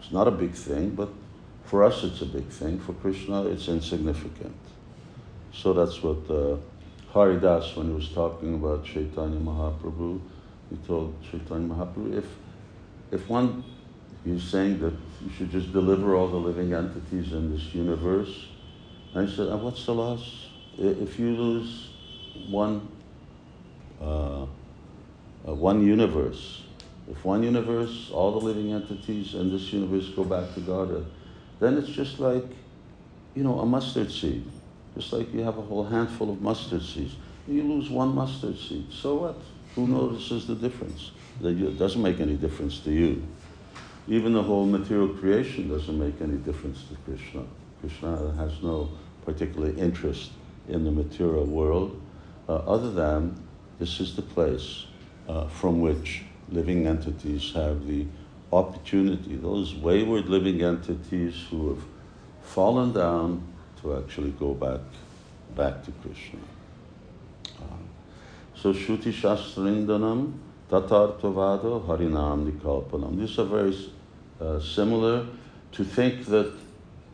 [0.00, 1.08] It's not a big thing, but
[1.64, 2.78] for us it's a big thing.
[2.80, 4.56] For Krishna, it's insignificant.
[5.52, 6.56] So that's what uh,
[7.12, 10.20] Haridas, when he was talking about Chaitanya Mahaprabhu,
[10.70, 12.26] he told Chaitanya Mahaprabhu, if,
[13.10, 13.64] if one,
[14.24, 14.94] he's saying that
[15.24, 18.46] you should just deliver all the living entities in this universe.
[19.14, 20.46] And I said, and what's the loss?
[20.78, 21.90] If you lose
[22.48, 22.88] one
[24.00, 24.46] uh,
[25.46, 26.62] uh, one universe.
[27.10, 31.06] If one universe, all the living entities in this universe go back to God,
[31.58, 32.44] then it's just like,
[33.34, 34.44] you know, a mustard seed.
[34.96, 37.14] Just like you have a whole handful of mustard seeds.
[37.46, 38.86] You lose one mustard seed.
[38.92, 39.36] So what?
[39.74, 41.12] Who notices the difference?
[41.42, 43.22] It doesn't make any difference to you.
[44.08, 47.44] Even the whole material creation doesn't make any difference to Krishna.
[47.80, 48.90] Krishna has no
[49.24, 50.32] particular interest
[50.68, 52.00] in the material world,
[52.48, 53.40] uh, other than
[53.78, 54.86] this is the place
[55.28, 58.06] uh, from which living entities have the
[58.52, 61.84] opportunity, those wayward living entities who have
[62.42, 63.42] fallen down
[63.82, 64.80] to actually go back,
[65.56, 66.38] back to Krishna.
[67.58, 67.64] Uh,
[68.54, 70.32] so Shruti Shastrindanam,
[70.70, 73.18] Tatartavada, Harinam Nikalpanam.
[73.18, 73.76] These are very
[74.40, 75.26] uh, similar
[75.72, 76.52] to think that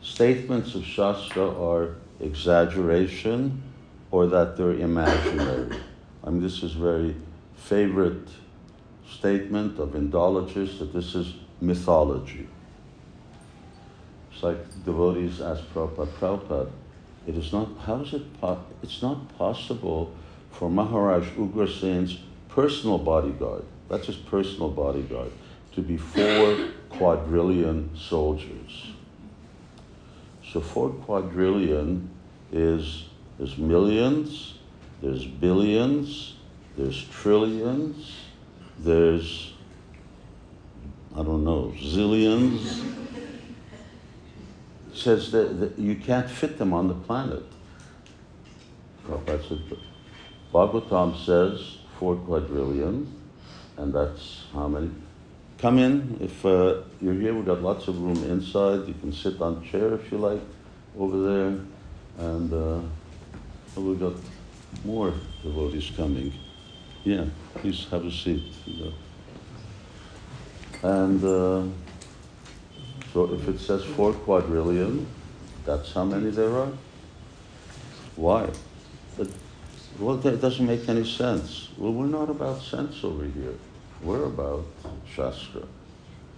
[0.01, 3.61] statements of Shastra are exaggeration
[4.11, 5.77] or that they're imaginary.
[6.23, 7.15] I mean, this is very
[7.55, 8.27] favorite
[9.09, 12.47] statement of Indologists that this is mythology.
[14.37, 16.69] It's like devotees ask Prabhupada, Prabhupada,
[17.25, 20.13] it is not, how is it, po- it's not possible
[20.51, 25.31] for Maharaj Ugrasen's personal bodyguard, that's his personal bodyguard,
[25.73, 28.91] to be four quadrillion soldiers.
[30.47, 32.07] So four quadrillion
[32.51, 33.05] is,
[33.39, 34.53] is millions
[35.01, 36.35] there's billions,
[36.75, 38.15] there's trillions,
[38.77, 39.53] there's,
[41.15, 43.06] I don't know, zillions.
[44.97, 47.43] Says that, that, you can't fit them on the planet.
[50.53, 53.07] Bhagavatam says four quadrillion,
[53.77, 54.91] and that's how many?
[55.57, 56.17] Come in.
[56.21, 58.87] If uh, you're here, we've got lots of room inside.
[58.87, 60.41] You can sit on a chair if you like
[60.97, 61.59] over there.
[62.19, 62.79] And uh,
[63.75, 64.13] we've got
[64.85, 66.33] more devotees coming.
[67.03, 68.43] Yeah, please have a seat.
[70.83, 71.63] And uh,
[73.17, 75.07] so if it says four quadrillion,
[75.65, 76.71] that's how many there are?
[78.15, 78.47] Why?
[79.17, 79.29] But,
[79.97, 81.69] well, that doesn't make any sense.
[81.79, 83.55] Well, we're not about sense over here.
[84.03, 84.67] We're about
[85.11, 85.63] Shastra.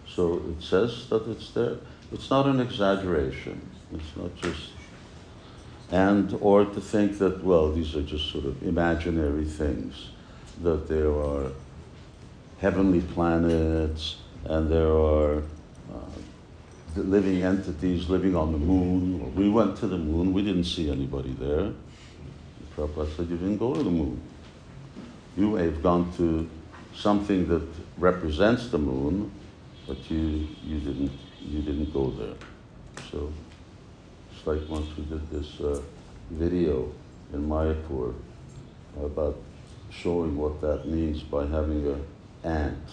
[0.08, 1.80] So it says that it's there.
[2.14, 3.60] It's not an exaggeration.
[3.94, 4.70] It's not just,
[5.92, 10.12] and or to think that well these are just sort of imaginary things,
[10.64, 11.52] that there are
[12.62, 14.16] heavenly planets
[14.46, 15.44] and there are
[16.96, 19.34] living entities living on the moon.
[19.36, 20.34] We went to the moon.
[20.34, 21.72] We didn't see anybody there.
[21.72, 24.22] The Prabhupada said you didn't go to the moon.
[25.38, 26.50] You may have gone to
[26.96, 29.32] something that represents the moon,
[29.88, 32.36] but you, you, didn't, you didn't go there.
[33.12, 33.32] So
[34.32, 35.82] it's like once we did this uh,
[36.32, 36.92] video
[37.34, 38.14] in Mayapur
[39.02, 39.38] about
[39.92, 42.06] showing what that means by having an
[42.44, 42.88] ant.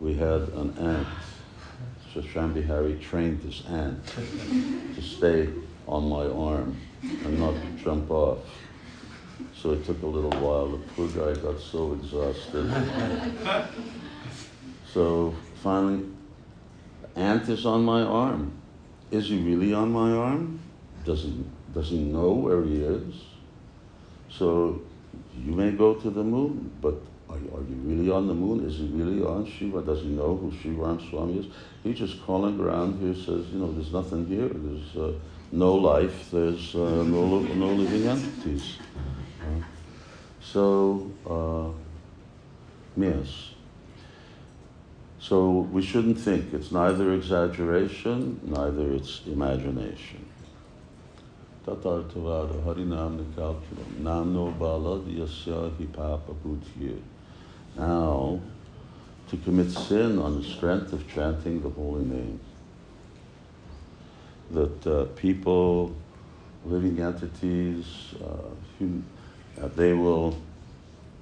[0.00, 1.08] We had an ant.
[2.12, 4.06] So Shambhari trained this ant
[4.94, 5.48] to stay
[5.88, 8.38] on my arm and not jump off.
[9.54, 10.68] So it took a little while.
[10.68, 12.70] The poor guy got so exhausted.
[14.92, 16.04] so finally,
[17.16, 18.52] ant is on my arm.
[19.10, 20.60] Is he really on my arm?
[21.06, 23.14] Does he, does he know where he is?
[24.30, 24.82] So
[25.34, 26.94] you may go to the moon, but
[27.32, 28.64] are you, are you really on the moon?
[28.66, 29.80] Is he really on Shiva?
[29.82, 31.46] Does he know who Shiva Swami is?
[31.82, 34.50] He's just crawling around here, says, you know, there's nothing here.
[34.52, 35.18] There's uh,
[35.50, 36.30] no life.
[36.30, 38.76] There's uh, no, no living entities.
[40.40, 41.70] So, uh,
[43.00, 43.50] yes.
[45.18, 50.26] So we shouldn't think it's neither exaggeration, neither it's imagination.
[51.64, 56.34] Tatartavada Harinam Nikalpuram Namno Bala Yasya Hipapa
[57.76, 58.40] Now,
[59.28, 62.40] to commit sin on the strength of chanting the holy name.
[64.50, 65.94] That uh, people,
[66.66, 69.04] living entities, uh, human,
[69.60, 70.36] uh, they will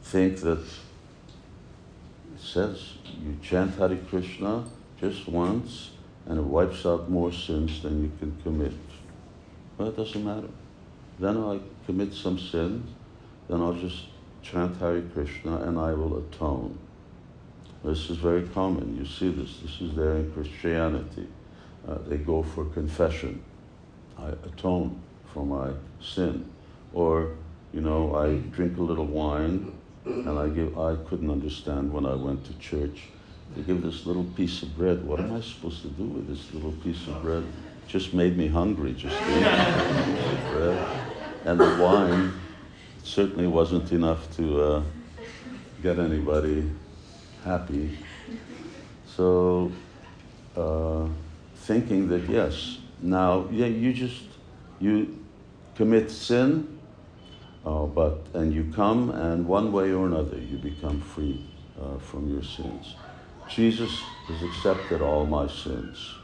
[0.03, 0.59] think that
[2.35, 4.65] it says you chant Hare Krishna
[5.01, 5.91] just once
[6.27, 8.75] and it wipes out more sins than you can commit.
[9.79, 10.49] Well, it doesn't matter.
[11.19, 12.85] Then I commit some sin,
[13.49, 14.05] then I'll just
[14.43, 16.79] chant Hare Krishna and I will atone.
[17.85, 18.97] This is very common.
[18.99, 19.59] You see this.
[19.63, 21.27] This is there in Christianity.
[21.89, 23.43] Uh, they go for confession.
[24.19, 25.01] I atone
[25.33, 25.71] for my
[26.03, 26.51] sin.
[26.93, 27.37] Or
[27.73, 29.73] you know, I drink a little wine,
[30.05, 30.79] and I give.
[30.79, 33.05] I couldn't understand when I went to church.
[33.57, 35.05] They give this little piece of bread.
[35.05, 37.45] What am I supposed to do with this little piece of bread?
[37.89, 38.93] Just made me hungry.
[38.93, 39.43] Just eat
[40.53, 40.87] bread,
[41.45, 42.33] and the wine
[43.05, 44.83] certainly wasn't enough to uh,
[45.83, 46.71] get anybody
[47.45, 47.99] happy.
[49.07, 49.73] So,
[50.57, 51.07] uh,
[51.57, 54.23] thinking that yes, now yeah, you just
[54.79, 55.19] you
[55.75, 56.81] commit sin
[57.65, 61.45] uh, but and you come, and one way or another, you become free
[61.81, 62.95] uh, from your sins.
[63.49, 66.15] Jesus has accepted all my sins.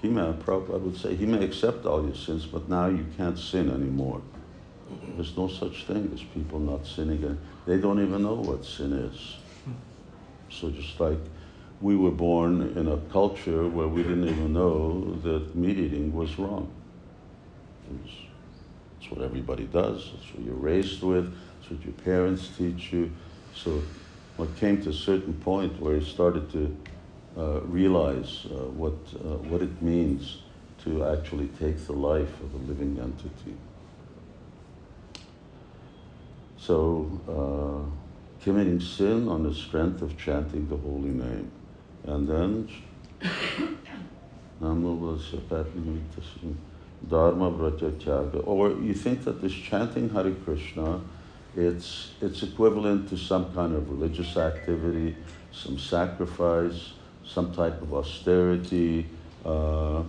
[0.00, 3.38] He may, Prabhupada would say, he may accept all your sins, but now you can't
[3.38, 4.22] sin anymore.
[5.16, 7.38] There's no such thing as people not sinning.
[7.66, 9.36] They don't even know what sin is.
[10.50, 11.18] So just like
[11.80, 16.38] we were born in a culture where we didn't even know that meat eating was
[16.38, 16.70] wrong.
[17.90, 18.12] It was
[19.04, 20.12] that's what everybody does.
[20.12, 21.34] That's what you're raised with.
[21.60, 23.10] That's what your parents teach you.
[23.54, 23.82] So
[24.36, 26.76] what came to a certain point where he started to
[27.36, 30.42] uh, realize uh, what, uh, what it means
[30.84, 33.56] to actually take the life of a living entity.
[36.66, 41.50] So, uh, committing sin on the strength of chanting the holy name.
[42.04, 42.68] And then,
[47.06, 51.02] Dharma Vraja Or you think that this chanting Hare Krishna,
[51.54, 55.16] it's, it's equivalent to some kind of religious activity,
[55.52, 56.92] some sacrifice,
[57.26, 59.06] some type of austerity,
[59.44, 60.02] uh,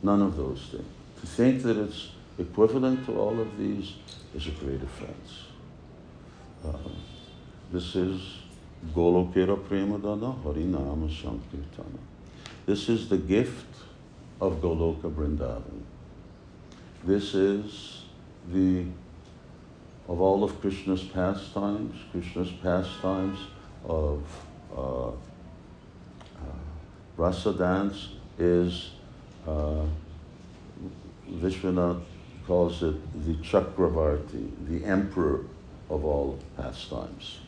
[0.00, 0.84] none of those things.
[1.22, 2.10] To think that it's,
[2.40, 3.94] equivalent to all of these
[4.34, 5.44] is a great offense.
[6.64, 6.72] Uh,
[7.72, 8.20] this is
[8.94, 11.98] Golokera Premadana Harinama Sankirtana.
[12.66, 13.66] This is the gift
[14.40, 15.82] of Goloka Vrindavan.
[17.04, 18.02] This is
[18.52, 18.84] the,
[20.08, 23.38] of all of Krishna's pastimes, Krishna's pastimes
[23.86, 24.22] of
[24.76, 25.12] uh, uh,
[27.16, 28.90] rasa dance is,
[29.46, 29.84] uh,
[31.30, 32.02] Vishwanath
[32.50, 35.44] calls it the Chakravarti, the emperor
[35.88, 37.38] of all pastimes.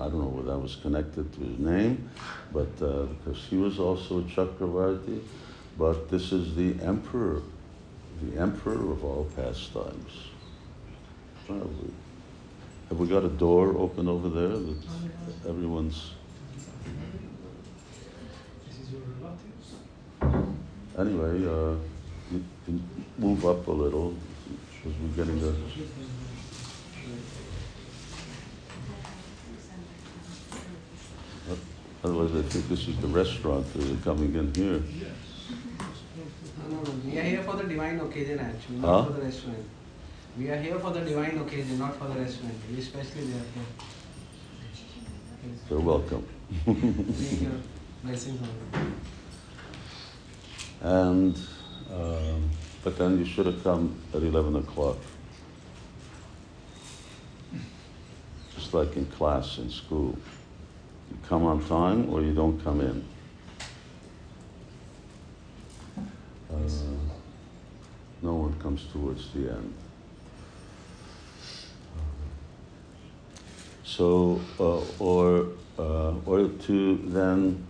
[0.00, 2.08] I don't know whether that was connected to his name,
[2.50, 5.20] but uh, because he was also a Chakravarti,
[5.76, 7.42] but this is the emperor,
[8.22, 10.12] the emperor of all pastimes.
[11.46, 11.92] Probably.
[12.88, 16.12] Have we got a door open over there that everyone's?
[20.96, 21.74] Anyway, uh,
[23.18, 24.14] move up a little
[24.82, 25.54] because we're getting the.
[32.04, 33.64] Otherwise, I think this is the restaurant.
[33.74, 34.82] They're coming in here.
[36.68, 39.04] No, no, we are here for the divine occasion actually, not Huh?
[39.06, 39.58] for the restaurant.
[40.38, 42.54] We are here for the divine occasion, not for the restaurant.
[42.70, 43.64] We especially there for.
[45.68, 46.26] They're welcome.
[46.64, 47.50] Take your
[48.04, 48.94] blessings on them.
[50.80, 51.36] And,
[51.92, 52.50] um,
[52.84, 54.96] but then you should have come at 11 o'clock.
[58.54, 60.16] Just like in class in school.
[61.10, 63.04] You come on time or you don't come in.
[66.52, 66.68] Uh,
[68.20, 69.74] no one comes towards the end.
[73.84, 77.66] So, uh, or, uh, or to then,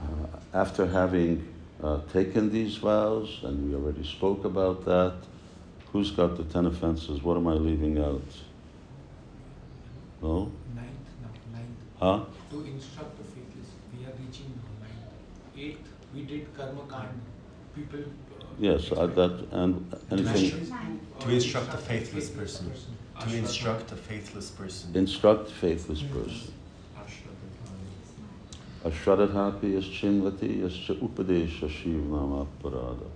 [0.00, 5.14] uh, after having uh, taken these vows, and we already spoke about that,
[5.92, 7.22] who's got the ten offenses?
[7.22, 8.22] What am I leaving out?
[10.22, 10.50] No?
[10.74, 10.88] Ninth,
[11.22, 11.78] no, ninth.
[12.00, 12.24] Huh?
[12.50, 15.56] To instruct the faithless, we are reaching ninth.
[15.56, 17.20] Eighth, we did karma kand.
[17.74, 18.00] People.
[18.00, 20.66] Uh, Yes, I, that, and anything,
[21.20, 22.72] To instruct a faithless person.
[23.20, 24.96] To instruct a faithless person.
[24.96, 26.52] instruct faithless person.
[28.86, 33.08] Ashradhapi yaschinvati yascha upadesha shivnam aparada.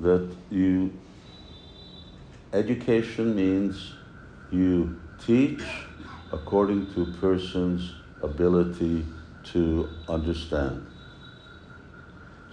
[0.00, 0.92] That you,
[2.52, 3.92] education means
[4.50, 5.62] you teach
[6.32, 7.92] according to person's
[8.22, 9.06] ability
[9.52, 10.84] to understand.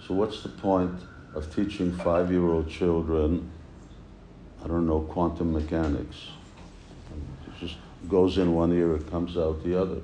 [0.06, 1.00] So what's the point
[1.34, 3.50] of teaching five-year-old children,
[4.62, 6.28] I don't know, quantum mechanics?
[7.48, 7.76] It just
[8.08, 10.00] goes in one ear, it comes out the other.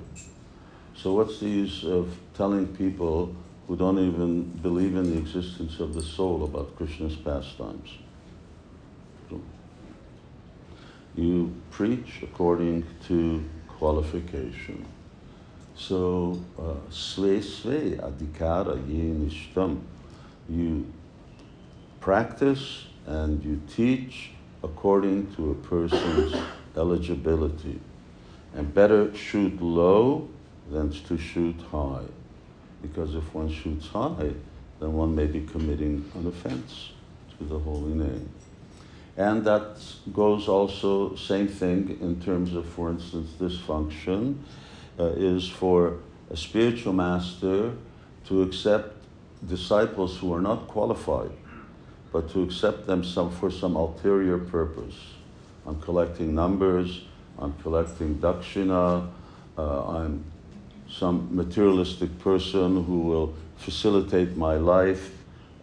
[1.01, 3.33] So what's the use of telling people
[3.67, 7.89] who don't even believe in the existence of the soul about Krishna's pastimes?
[11.15, 14.85] You preach according to qualification.
[15.75, 19.79] So, uh, sve sve adhikara yenishtam.
[20.49, 20.85] You
[22.01, 24.31] practice and you teach
[24.63, 26.35] according to a person's
[26.75, 27.79] eligibility.
[28.53, 30.27] And better shoot low
[30.71, 32.05] than to shoot high.
[32.81, 34.33] Because if one shoots high,
[34.79, 36.91] then one may be committing an offense
[37.37, 38.29] to the holy name.
[39.17, 44.43] And that goes also, same thing in terms of, for instance, this function
[44.97, 45.97] uh, is for
[46.29, 47.73] a spiritual master
[48.27, 48.95] to accept
[49.45, 51.31] disciples who are not qualified,
[52.13, 54.95] but to accept them some, for some ulterior purpose.
[55.65, 57.03] I'm collecting numbers,
[57.37, 59.09] I'm collecting dakshina,
[59.57, 60.23] uh, I'm
[60.89, 65.11] some materialistic person who will facilitate my life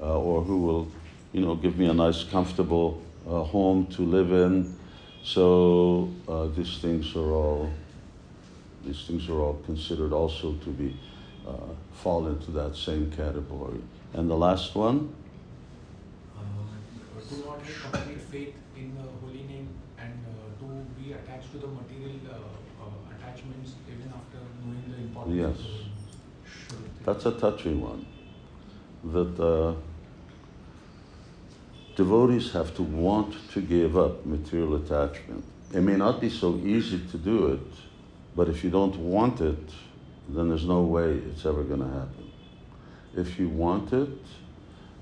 [0.00, 0.88] uh, or who will,
[1.32, 4.76] you know, give me a nice, comfortable uh, home to live in.
[5.24, 7.70] So uh, these things are all
[8.84, 10.96] these things are all considered also to be
[11.46, 11.52] uh,
[11.92, 13.80] fall into that same category.
[14.14, 15.12] And the last one,
[16.38, 16.42] Uh,
[17.30, 19.68] do not have complete faith in the holy name
[19.98, 22.36] and uh, to be attached to the material uh,
[22.84, 25.56] uh, attachments even after knowing the importance Yes.
[27.04, 28.06] that's a touchy one.
[29.04, 29.74] That uh,
[31.96, 35.44] devotees have to want to give up material attachment.
[35.72, 37.72] It may not be so easy to do it,
[38.36, 39.70] but if you don't want it,
[40.28, 42.30] then there's no way it's ever going to happen.
[43.16, 44.08] If you want it,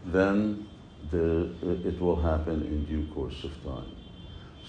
[0.06, 0.68] then
[1.10, 3.94] the, it will happen in due course of time.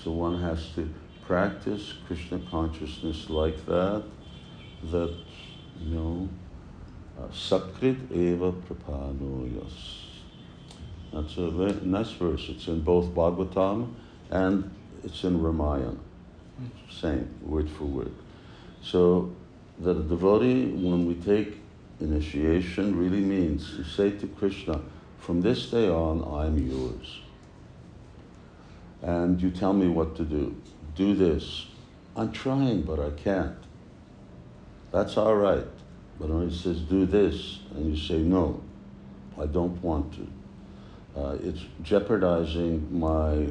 [0.04, 0.90] So one has to
[1.26, 4.04] practice Krishna consciousness like that,
[4.84, 5.16] that,
[5.82, 6.30] you know,
[7.32, 10.04] Sakrit eva prapanoyas.
[11.14, 12.48] That's a very nice verse.
[12.50, 13.94] It's in both Bhagavatam
[14.30, 14.70] and
[15.04, 15.98] it's in Ramayana.
[16.90, 18.14] Same, word for word.
[18.82, 19.34] So
[19.80, 21.58] that a devotee, when we take
[22.00, 24.82] initiation, really means to say to Krishna,
[25.20, 27.22] from this day on, I'm yours.
[29.02, 30.56] And you tell me what to do.
[30.96, 31.68] Do this.
[32.16, 33.58] I'm trying, but I can't.
[34.96, 35.68] That's all right.
[36.18, 38.64] But when he says, do this, and you say, no,
[39.38, 43.50] I don't want to, uh, it's jeopardizing my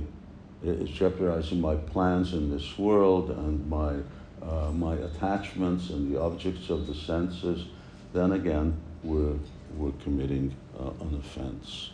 [0.62, 3.96] it's jeopardizing my plans in this world and my
[4.40, 7.66] uh, my attachments and the objects of the senses,
[8.14, 9.36] then again we're
[9.76, 11.90] we're committing uh, an offense.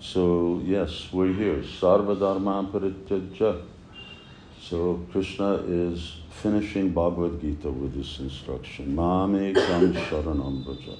[0.00, 1.58] So yes, we're here.
[1.58, 3.73] Sarva dharma parityaja.
[4.70, 8.96] So Krishna is finishing Bhagavad Gita with this instruction.
[8.96, 10.96] Mame kam sharanam braja.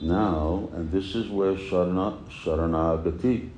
[0.00, 3.50] Now, and this is where sharana, sharanagati,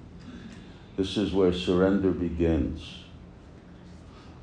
[0.99, 2.83] this is where surrender begins.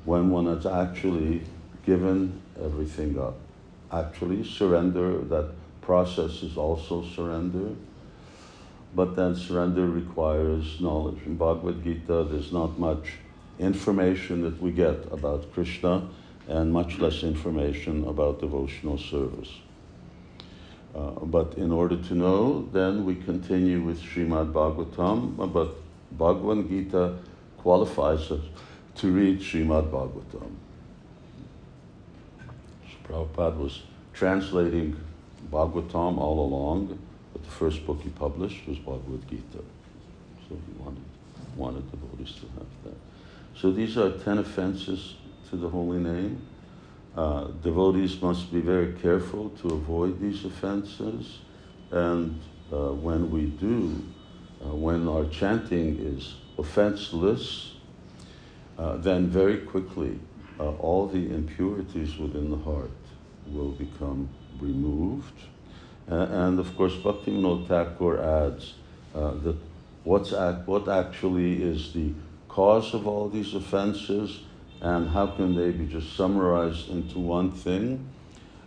[0.04, 1.42] When one has actually
[1.86, 3.36] given everything up.
[3.92, 7.76] Actually, surrender, that process is also surrender.
[8.96, 11.24] But then surrender requires knowledge.
[11.24, 13.18] In Bhagavad Gita, there's not much
[13.58, 16.08] information that we get about Krishna
[16.48, 19.50] and much less information about devotional service.
[20.94, 25.74] Uh, but in order to know, then we continue with Srimad Bhagavatam, but
[26.16, 27.18] Bhagavad Gita
[27.58, 28.42] qualifies us
[28.96, 30.52] to read Srimad Bhagavatam.
[32.86, 33.82] So Prabhupada was
[34.12, 34.96] translating
[35.50, 36.98] Bhagavatam all along,
[37.32, 39.64] but the first book he published was Bhagavad Gita.
[40.48, 41.02] So he wanted,
[41.56, 43.13] wanted devotees to have that.
[43.56, 45.14] So these are ten offenses
[45.50, 46.42] to the holy name.
[47.16, 51.38] Uh, devotees must be very careful to avoid these offenses,
[51.92, 52.40] and
[52.72, 54.02] uh, when we do,
[54.64, 57.74] uh, when our chanting is offenseless,
[58.78, 60.18] uh, then very quickly
[60.58, 62.90] uh, all the impurities within the heart
[63.46, 64.28] will become
[64.58, 65.38] removed.
[66.08, 68.74] and of course, Bhaktivinoda Thakur adds
[69.12, 69.56] that
[70.02, 72.12] what's act, what actually is the
[72.54, 74.38] cause of all these offenses
[74.80, 78.08] and how can they be just summarized into one thing,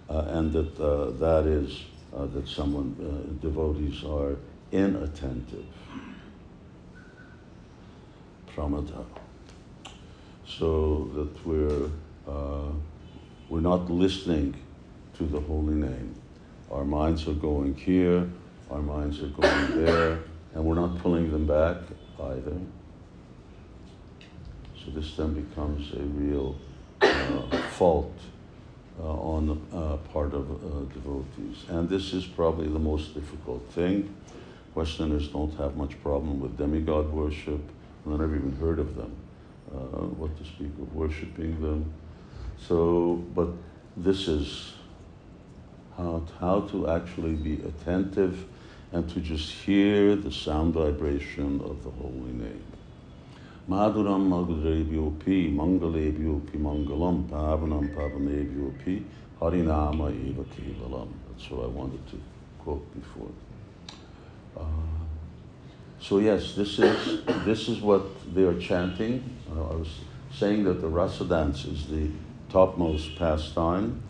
[0.10, 4.36] uh, and that uh, that is uh, that someone uh, devotees are
[4.72, 5.66] inattentive.
[8.54, 9.06] Pramada.
[10.46, 11.90] So that we're
[12.28, 12.72] uh,
[13.48, 14.56] we're not listening
[15.18, 16.14] to the holy name.
[16.72, 18.28] Our minds are going here,
[18.70, 20.20] our minds are going there,
[20.54, 21.78] and we're not pulling them back
[22.20, 22.58] either.
[24.88, 26.56] So this then becomes a real
[27.02, 28.18] uh, fault
[28.98, 31.66] uh, on the uh, part of uh, devotees.
[31.68, 34.16] And this is probably the most difficult thing.
[34.76, 37.60] Westerners don't have much problem with demigod worship.
[38.06, 39.14] I've never even heard of them.
[39.70, 41.92] Uh, what to speak of worshiping them.
[42.66, 43.50] So, but
[43.98, 44.72] this is
[45.98, 48.46] how, how to actually be attentive
[48.94, 52.64] and to just hear the sound vibration of the holy name.
[53.70, 59.03] Madhuram Madhurebhyopi Mangalebhyopi Mangalam Pavanam Pavanebhyopi
[59.41, 61.09] Harinama Eva Kevalam.
[61.30, 62.22] That's what I wanted to
[62.59, 63.30] quote before.
[64.55, 64.63] Uh,
[65.99, 68.03] so yes, this is this is what
[68.34, 69.38] they are chanting.
[69.51, 69.99] Uh, I was
[70.32, 72.09] saying that the rasa dance is the
[72.49, 74.01] topmost pastime,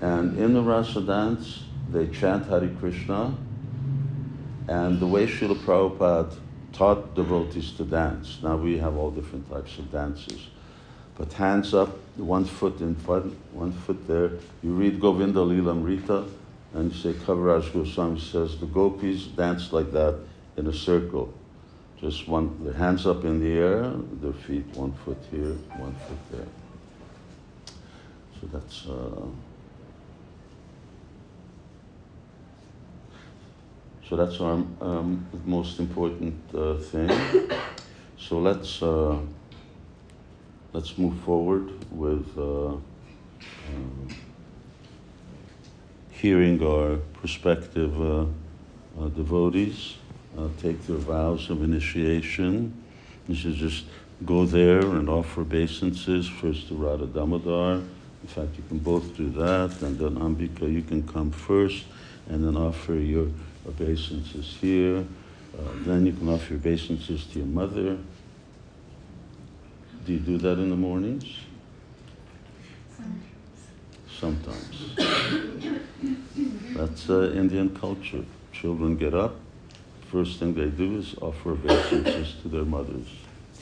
[0.00, 3.36] and in the rasa dance they chant Hare Krishna,
[4.68, 6.38] and the way Srila Prabhupada
[6.72, 8.38] taught devotees to dance.
[8.42, 10.48] Now we have all different types of dances.
[11.16, 14.30] But hands up, one foot in front, one foot there.
[14.62, 16.28] You read Govinda Lilamrita,
[16.74, 20.18] and you say, Kaviraj Goswami says, the gopis dance like that
[20.56, 21.32] in a circle.
[22.00, 26.32] Just one, their hands up in the air, their feet one foot here, one foot
[26.32, 26.48] there.
[28.40, 28.86] So that's.
[28.86, 29.26] Uh,
[34.12, 37.08] So that's our um, most important uh, thing.
[38.18, 39.16] So let's uh,
[40.74, 44.08] let's move forward with uh, um,
[46.10, 48.26] hearing our prospective uh,
[49.00, 49.96] uh, devotees
[50.36, 52.74] uh, take their vows of initiation.
[53.28, 53.86] You should just
[54.26, 57.76] go there and offer obeisances first to Radha Damodar.
[57.76, 61.86] In fact, you can both do that, and then Ambika, you can come first,
[62.28, 63.28] and then offer your
[63.66, 65.04] obeisances here.
[65.56, 67.98] Uh, then you can offer obeisances to your mother.
[70.06, 71.26] Do you do that in the mornings?
[74.18, 74.96] Sometimes.
[76.74, 78.24] That's uh, Indian culture.
[78.52, 79.34] Children get up
[80.12, 83.08] first thing they do is offer obeisances to their mothers.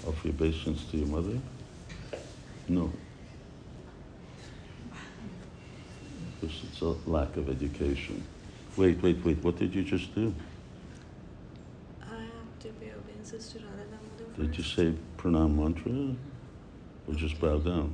[0.05, 1.39] Offer obeisance to your mother?
[2.67, 2.93] No.
[6.41, 8.25] Because it's a lack of education.
[8.77, 10.33] Wait, wait, wait, what did you just do?
[12.03, 16.17] I have to pay obeisances to Radha Damodar Did you say pranam mantra?
[17.09, 17.93] Or just bow down?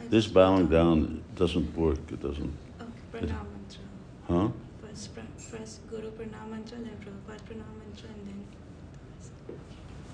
[0.00, 3.84] I This bowing down doesn't work, it doesn't, Okay, pranam mantra.
[4.28, 4.48] huh?
[4.80, 8.40] First, first Guru pranam mantra, then Prabhupada pranam mantra, and then.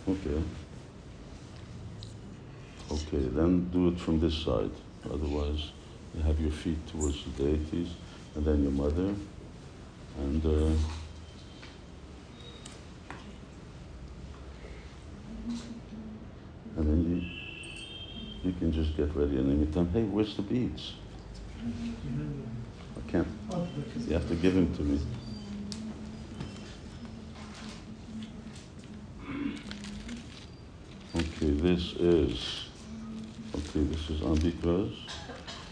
[0.08, 0.42] Okay.
[2.90, 4.70] Okay, then do it from this side.
[5.04, 5.70] Otherwise,
[6.14, 7.88] you have your feet towards the deities,
[8.34, 9.14] and then your mother,
[10.18, 10.76] and uh,
[16.76, 20.34] and then you you can just get ready and then you tell them, hey, where's
[20.36, 20.94] the beads?
[22.96, 23.28] I can't.
[24.06, 25.00] You have to give them to me.
[31.14, 32.66] Okay, this is
[33.54, 33.80] okay.
[33.84, 34.96] This is Ambika's.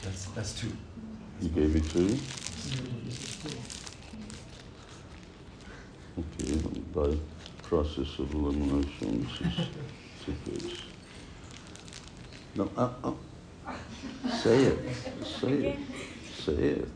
[0.03, 0.72] That's that's two.
[1.41, 2.18] You gave me two.
[6.18, 7.16] Okay, by
[7.62, 9.26] process of elimination,
[10.26, 10.78] this is.
[12.57, 13.12] No, uh, uh,
[14.43, 14.97] say it.
[15.24, 15.78] Say it.
[16.45, 16.88] Say it.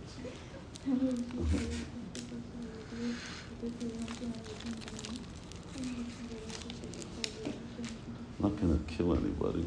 [8.41, 9.65] Not gonna kill anybody.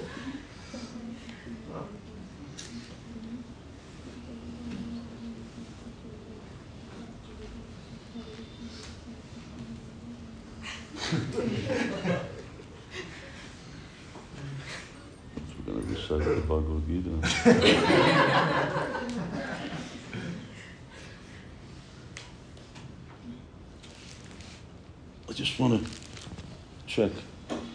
[15.66, 17.10] We're gonna recite the Bhagavad Gita.
[25.28, 25.80] I just wanna
[26.86, 27.12] check,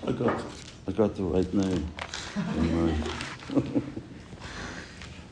[0.06, 0.44] I got,
[0.88, 1.92] I got the right name
[2.56, 3.04] in.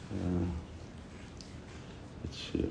[0.10, 0.46] Uh,
[2.24, 2.70] It's here.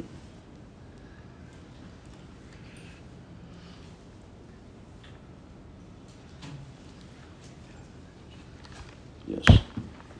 [9.26, 9.44] Yes,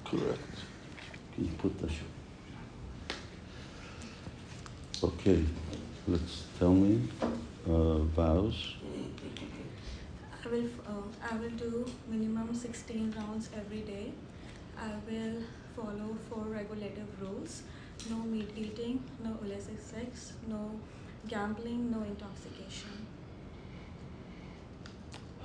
[0.05, 0.41] correct.
[1.35, 1.91] Can you put that?
[5.03, 5.45] Okay,
[6.07, 7.09] let's tell me
[7.67, 8.75] uh, vows.
[10.45, 11.85] I will, uh, I will do
[12.57, 14.13] 16 rounds every day.
[14.79, 15.43] I will
[15.77, 17.63] follow four regulative rules.
[18.11, 20.81] No meat eating, no illicit sex, no
[21.29, 23.07] gambling, no intoxication.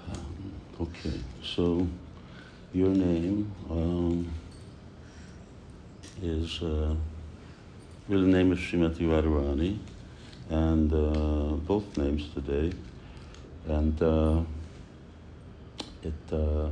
[0.09, 1.87] Um, Okay, so
[2.73, 4.27] your name um,
[6.21, 6.95] is, uh,
[8.07, 9.77] real name is Srimati Radharani,
[10.49, 12.71] and uh, both names today,
[13.67, 14.41] and uh,
[16.01, 16.69] it uh,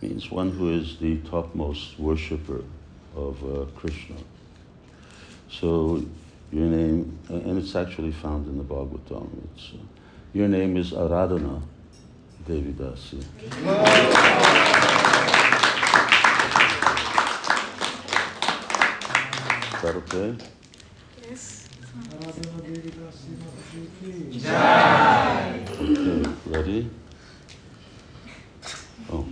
[0.00, 2.62] means one who is the topmost worshipper
[3.16, 4.16] of uh, Krishna.
[5.50, 6.04] So
[6.52, 9.28] your name, uh, and it's actually found in the Bhagavatam.
[9.54, 9.78] It's, uh,
[10.32, 11.62] your name is Aradhana
[12.46, 13.18] Devi Dasi.
[13.18, 13.26] Is
[19.82, 20.36] that okay?
[21.28, 21.68] Yes.
[25.80, 26.90] Okay, ready?
[29.10, 29.26] Oh.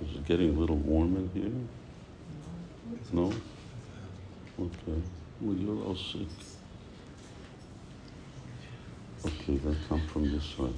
[0.00, 1.50] Is it getting a little warm in here?
[3.12, 3.32] No?
[4.60, 5.02] Okay.
[5.40, 6.28] Well, you're all sick.
[9.26, 10.72] Okay, then come from this side.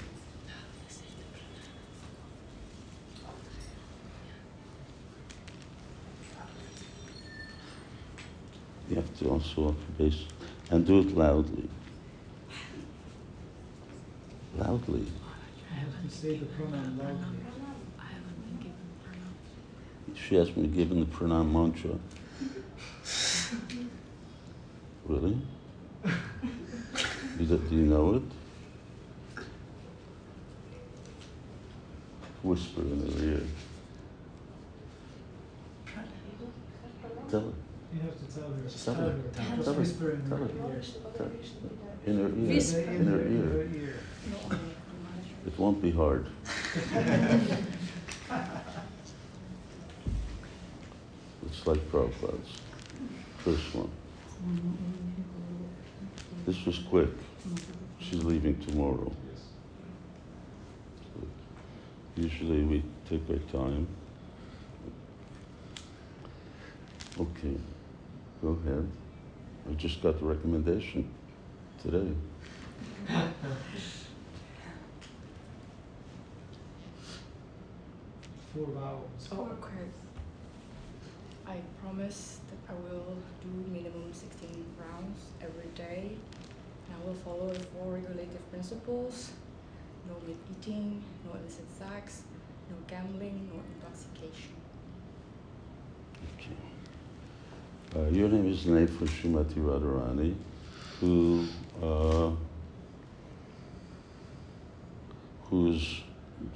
[8.88, 10.24] You have to also up the bass
[10.70, 11.68] and do it loudly.
[14.56, 15.06] Loudly.
[15.70, 17.61] I have to say the pranam loudly.
[20.14, 21.98] She asked me to give him the pranam mantra.
[25.06, 25.38] Really?
[27.38, 28.22] Do you, know it?
[32.42, 33.42] Whisper in her ear.
[37.30, 37.46] Tell her.
[37.92, 38.56] You have to tell her.
[38.68, 39.10] Tell Tell her.
[39.10, 39.62] her.
[39.64, 39.80] Tell her.
[39.80, 40.50] whisper in Tell her her.
[41.16, 41.32] Tell her.
[42.06, 42.96] In her ear.
[42.96, 43.68] In her ear.
[43.74, 43.96] ear.
[45.46, 46.26] It won't be hard.
[51.66, 52.58] like Prabhupada's
[53.38, 53.90] first one.
[56.46, 57.10] This was quick.
[58.00, 59.12] She's leaving tomorrow.
[62.16, 63.86] Usually we take our time.
[67.18, 67.56] Okay,
[68.42, 68.88] go ahead.
[69.70, 71.08] I just got the recommendation
[71.82, 72.12] today.
[78.52, 79.28] Four vowels.
[79.32, 79.88] Oh, okay.
[81.52, 86.16] I promise that I will do minimum 16 rounds every day.
[86.86, 89.32] And I will follow the four regulative principles
[90.08, 92.22] no meat eating, no illicit sex,
[92.70, 94.54] no gambling, no intoxication.
[96.34, 96.56] Okay.
[97.94, 100.34] Uh, your name is Nefa Shumati Radharani,
[101.00, 101.46] who
[101.82, 102.30] uh,
[105.44, 106.00] who's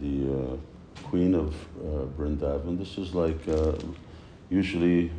[0.00, 0.56] the uh,
[1.04, 2.78] queen of uh, Vrindavan.
[2.78, 3.72] This is like uh,
[4.50, 5.10] usually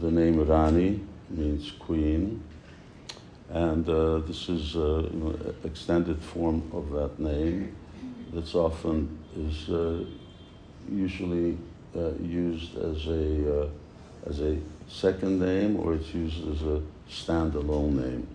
[0.00, 1.00] the name Rani
[1.30, 2.42] means queen,
[3.50, 7.74] and uh, this is uh, you know, extended form of that name.
[8.32, 10.04] That's often is uh,
[10.90, 11.56] usually
[11.96, 13.68] uh, used as a uh,
[14.26, 14.58] as a
[14.88, 18.26] second name, or it's used as a standalone name.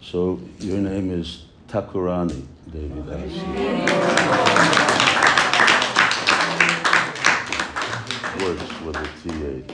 [0.00, 3.06] So your name is Thakurani David
[8.86, 9.72] with a TH.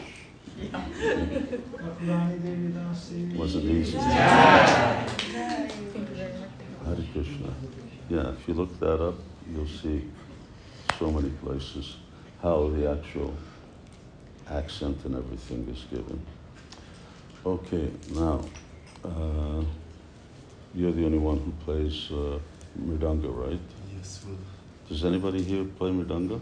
[0.72, 3.36] Rani Devi Dasi.
[3.36, 3.98] Wasn't easy.
[3.98, 5.22] Thank
[5.94, 6.50] you very much.
[6.86, 7.52] Hare Krishna.
[8.08, 9.14] Yeah, if you look that up,
[9.52, 10.08] you'll see
[10.98, 11.96] so many places
[12.42, 13.34] how the actual
[14.50, 16.20] accent and everything is given.
[17.44, 18.40] Okay, now,
[19.04, 19.62] uh,
[20.74, 22.38] you're the only one who plays uh,
[22.80, 23.60] Mridanga, right?
[23.94, 24.38] Yes, well,
[24.88, 26.40] Does anybody here play Mridanga?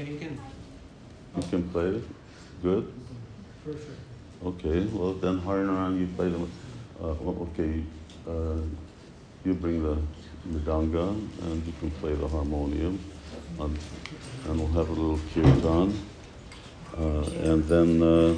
[0.00, 0.40] Yeah, you can.
[1.36, 2.04] You can play it?
[2.62, 2.90] Good?
[3.62, 4.00] Perfect.
[4.46, 6.38] Okay, well then Harinaran, you play the,
[7.02, 7.84] uh, okay,
[8.26, 8.62] uh,
[9.44, 9.98] you bring the
[10.48, 11.10] mridanga
[11.42, 12.98] and you can play the harmonium.
[13.58, 13.78] And,
[14.46, 15.92] and we'll have a little kirtan.
[16.96, 18.36] Uh, and then, uh,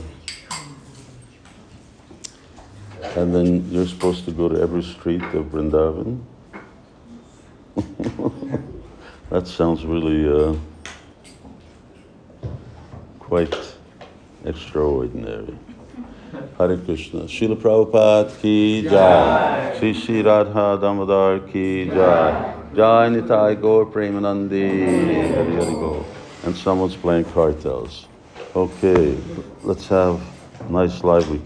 [3.21, 6.25] and then you're supposed to go to every street of Vrindavan.
[9.31, 10.57] that sounds really, uh,
[13.33, 13.57] quite
[14.45, 15.57] extraordinary.
[16.59, 17.21] Hare Krishna.
[17.35, 19.75] Srila Prabhupada ki jai.
[19.79, 22.55] Sri Sri Radha Damodar ki jai.
[22.75, 24.69] Jai Nitai Gaur Premanandi.
[25.37, 26.05] Hare Hare Go.
[26.45, 28.05] And someone's playing kartals.
[28.55, 29.17] Okay,
[29.63, 30.21] let's have
[30.61, 31.41] a nice lively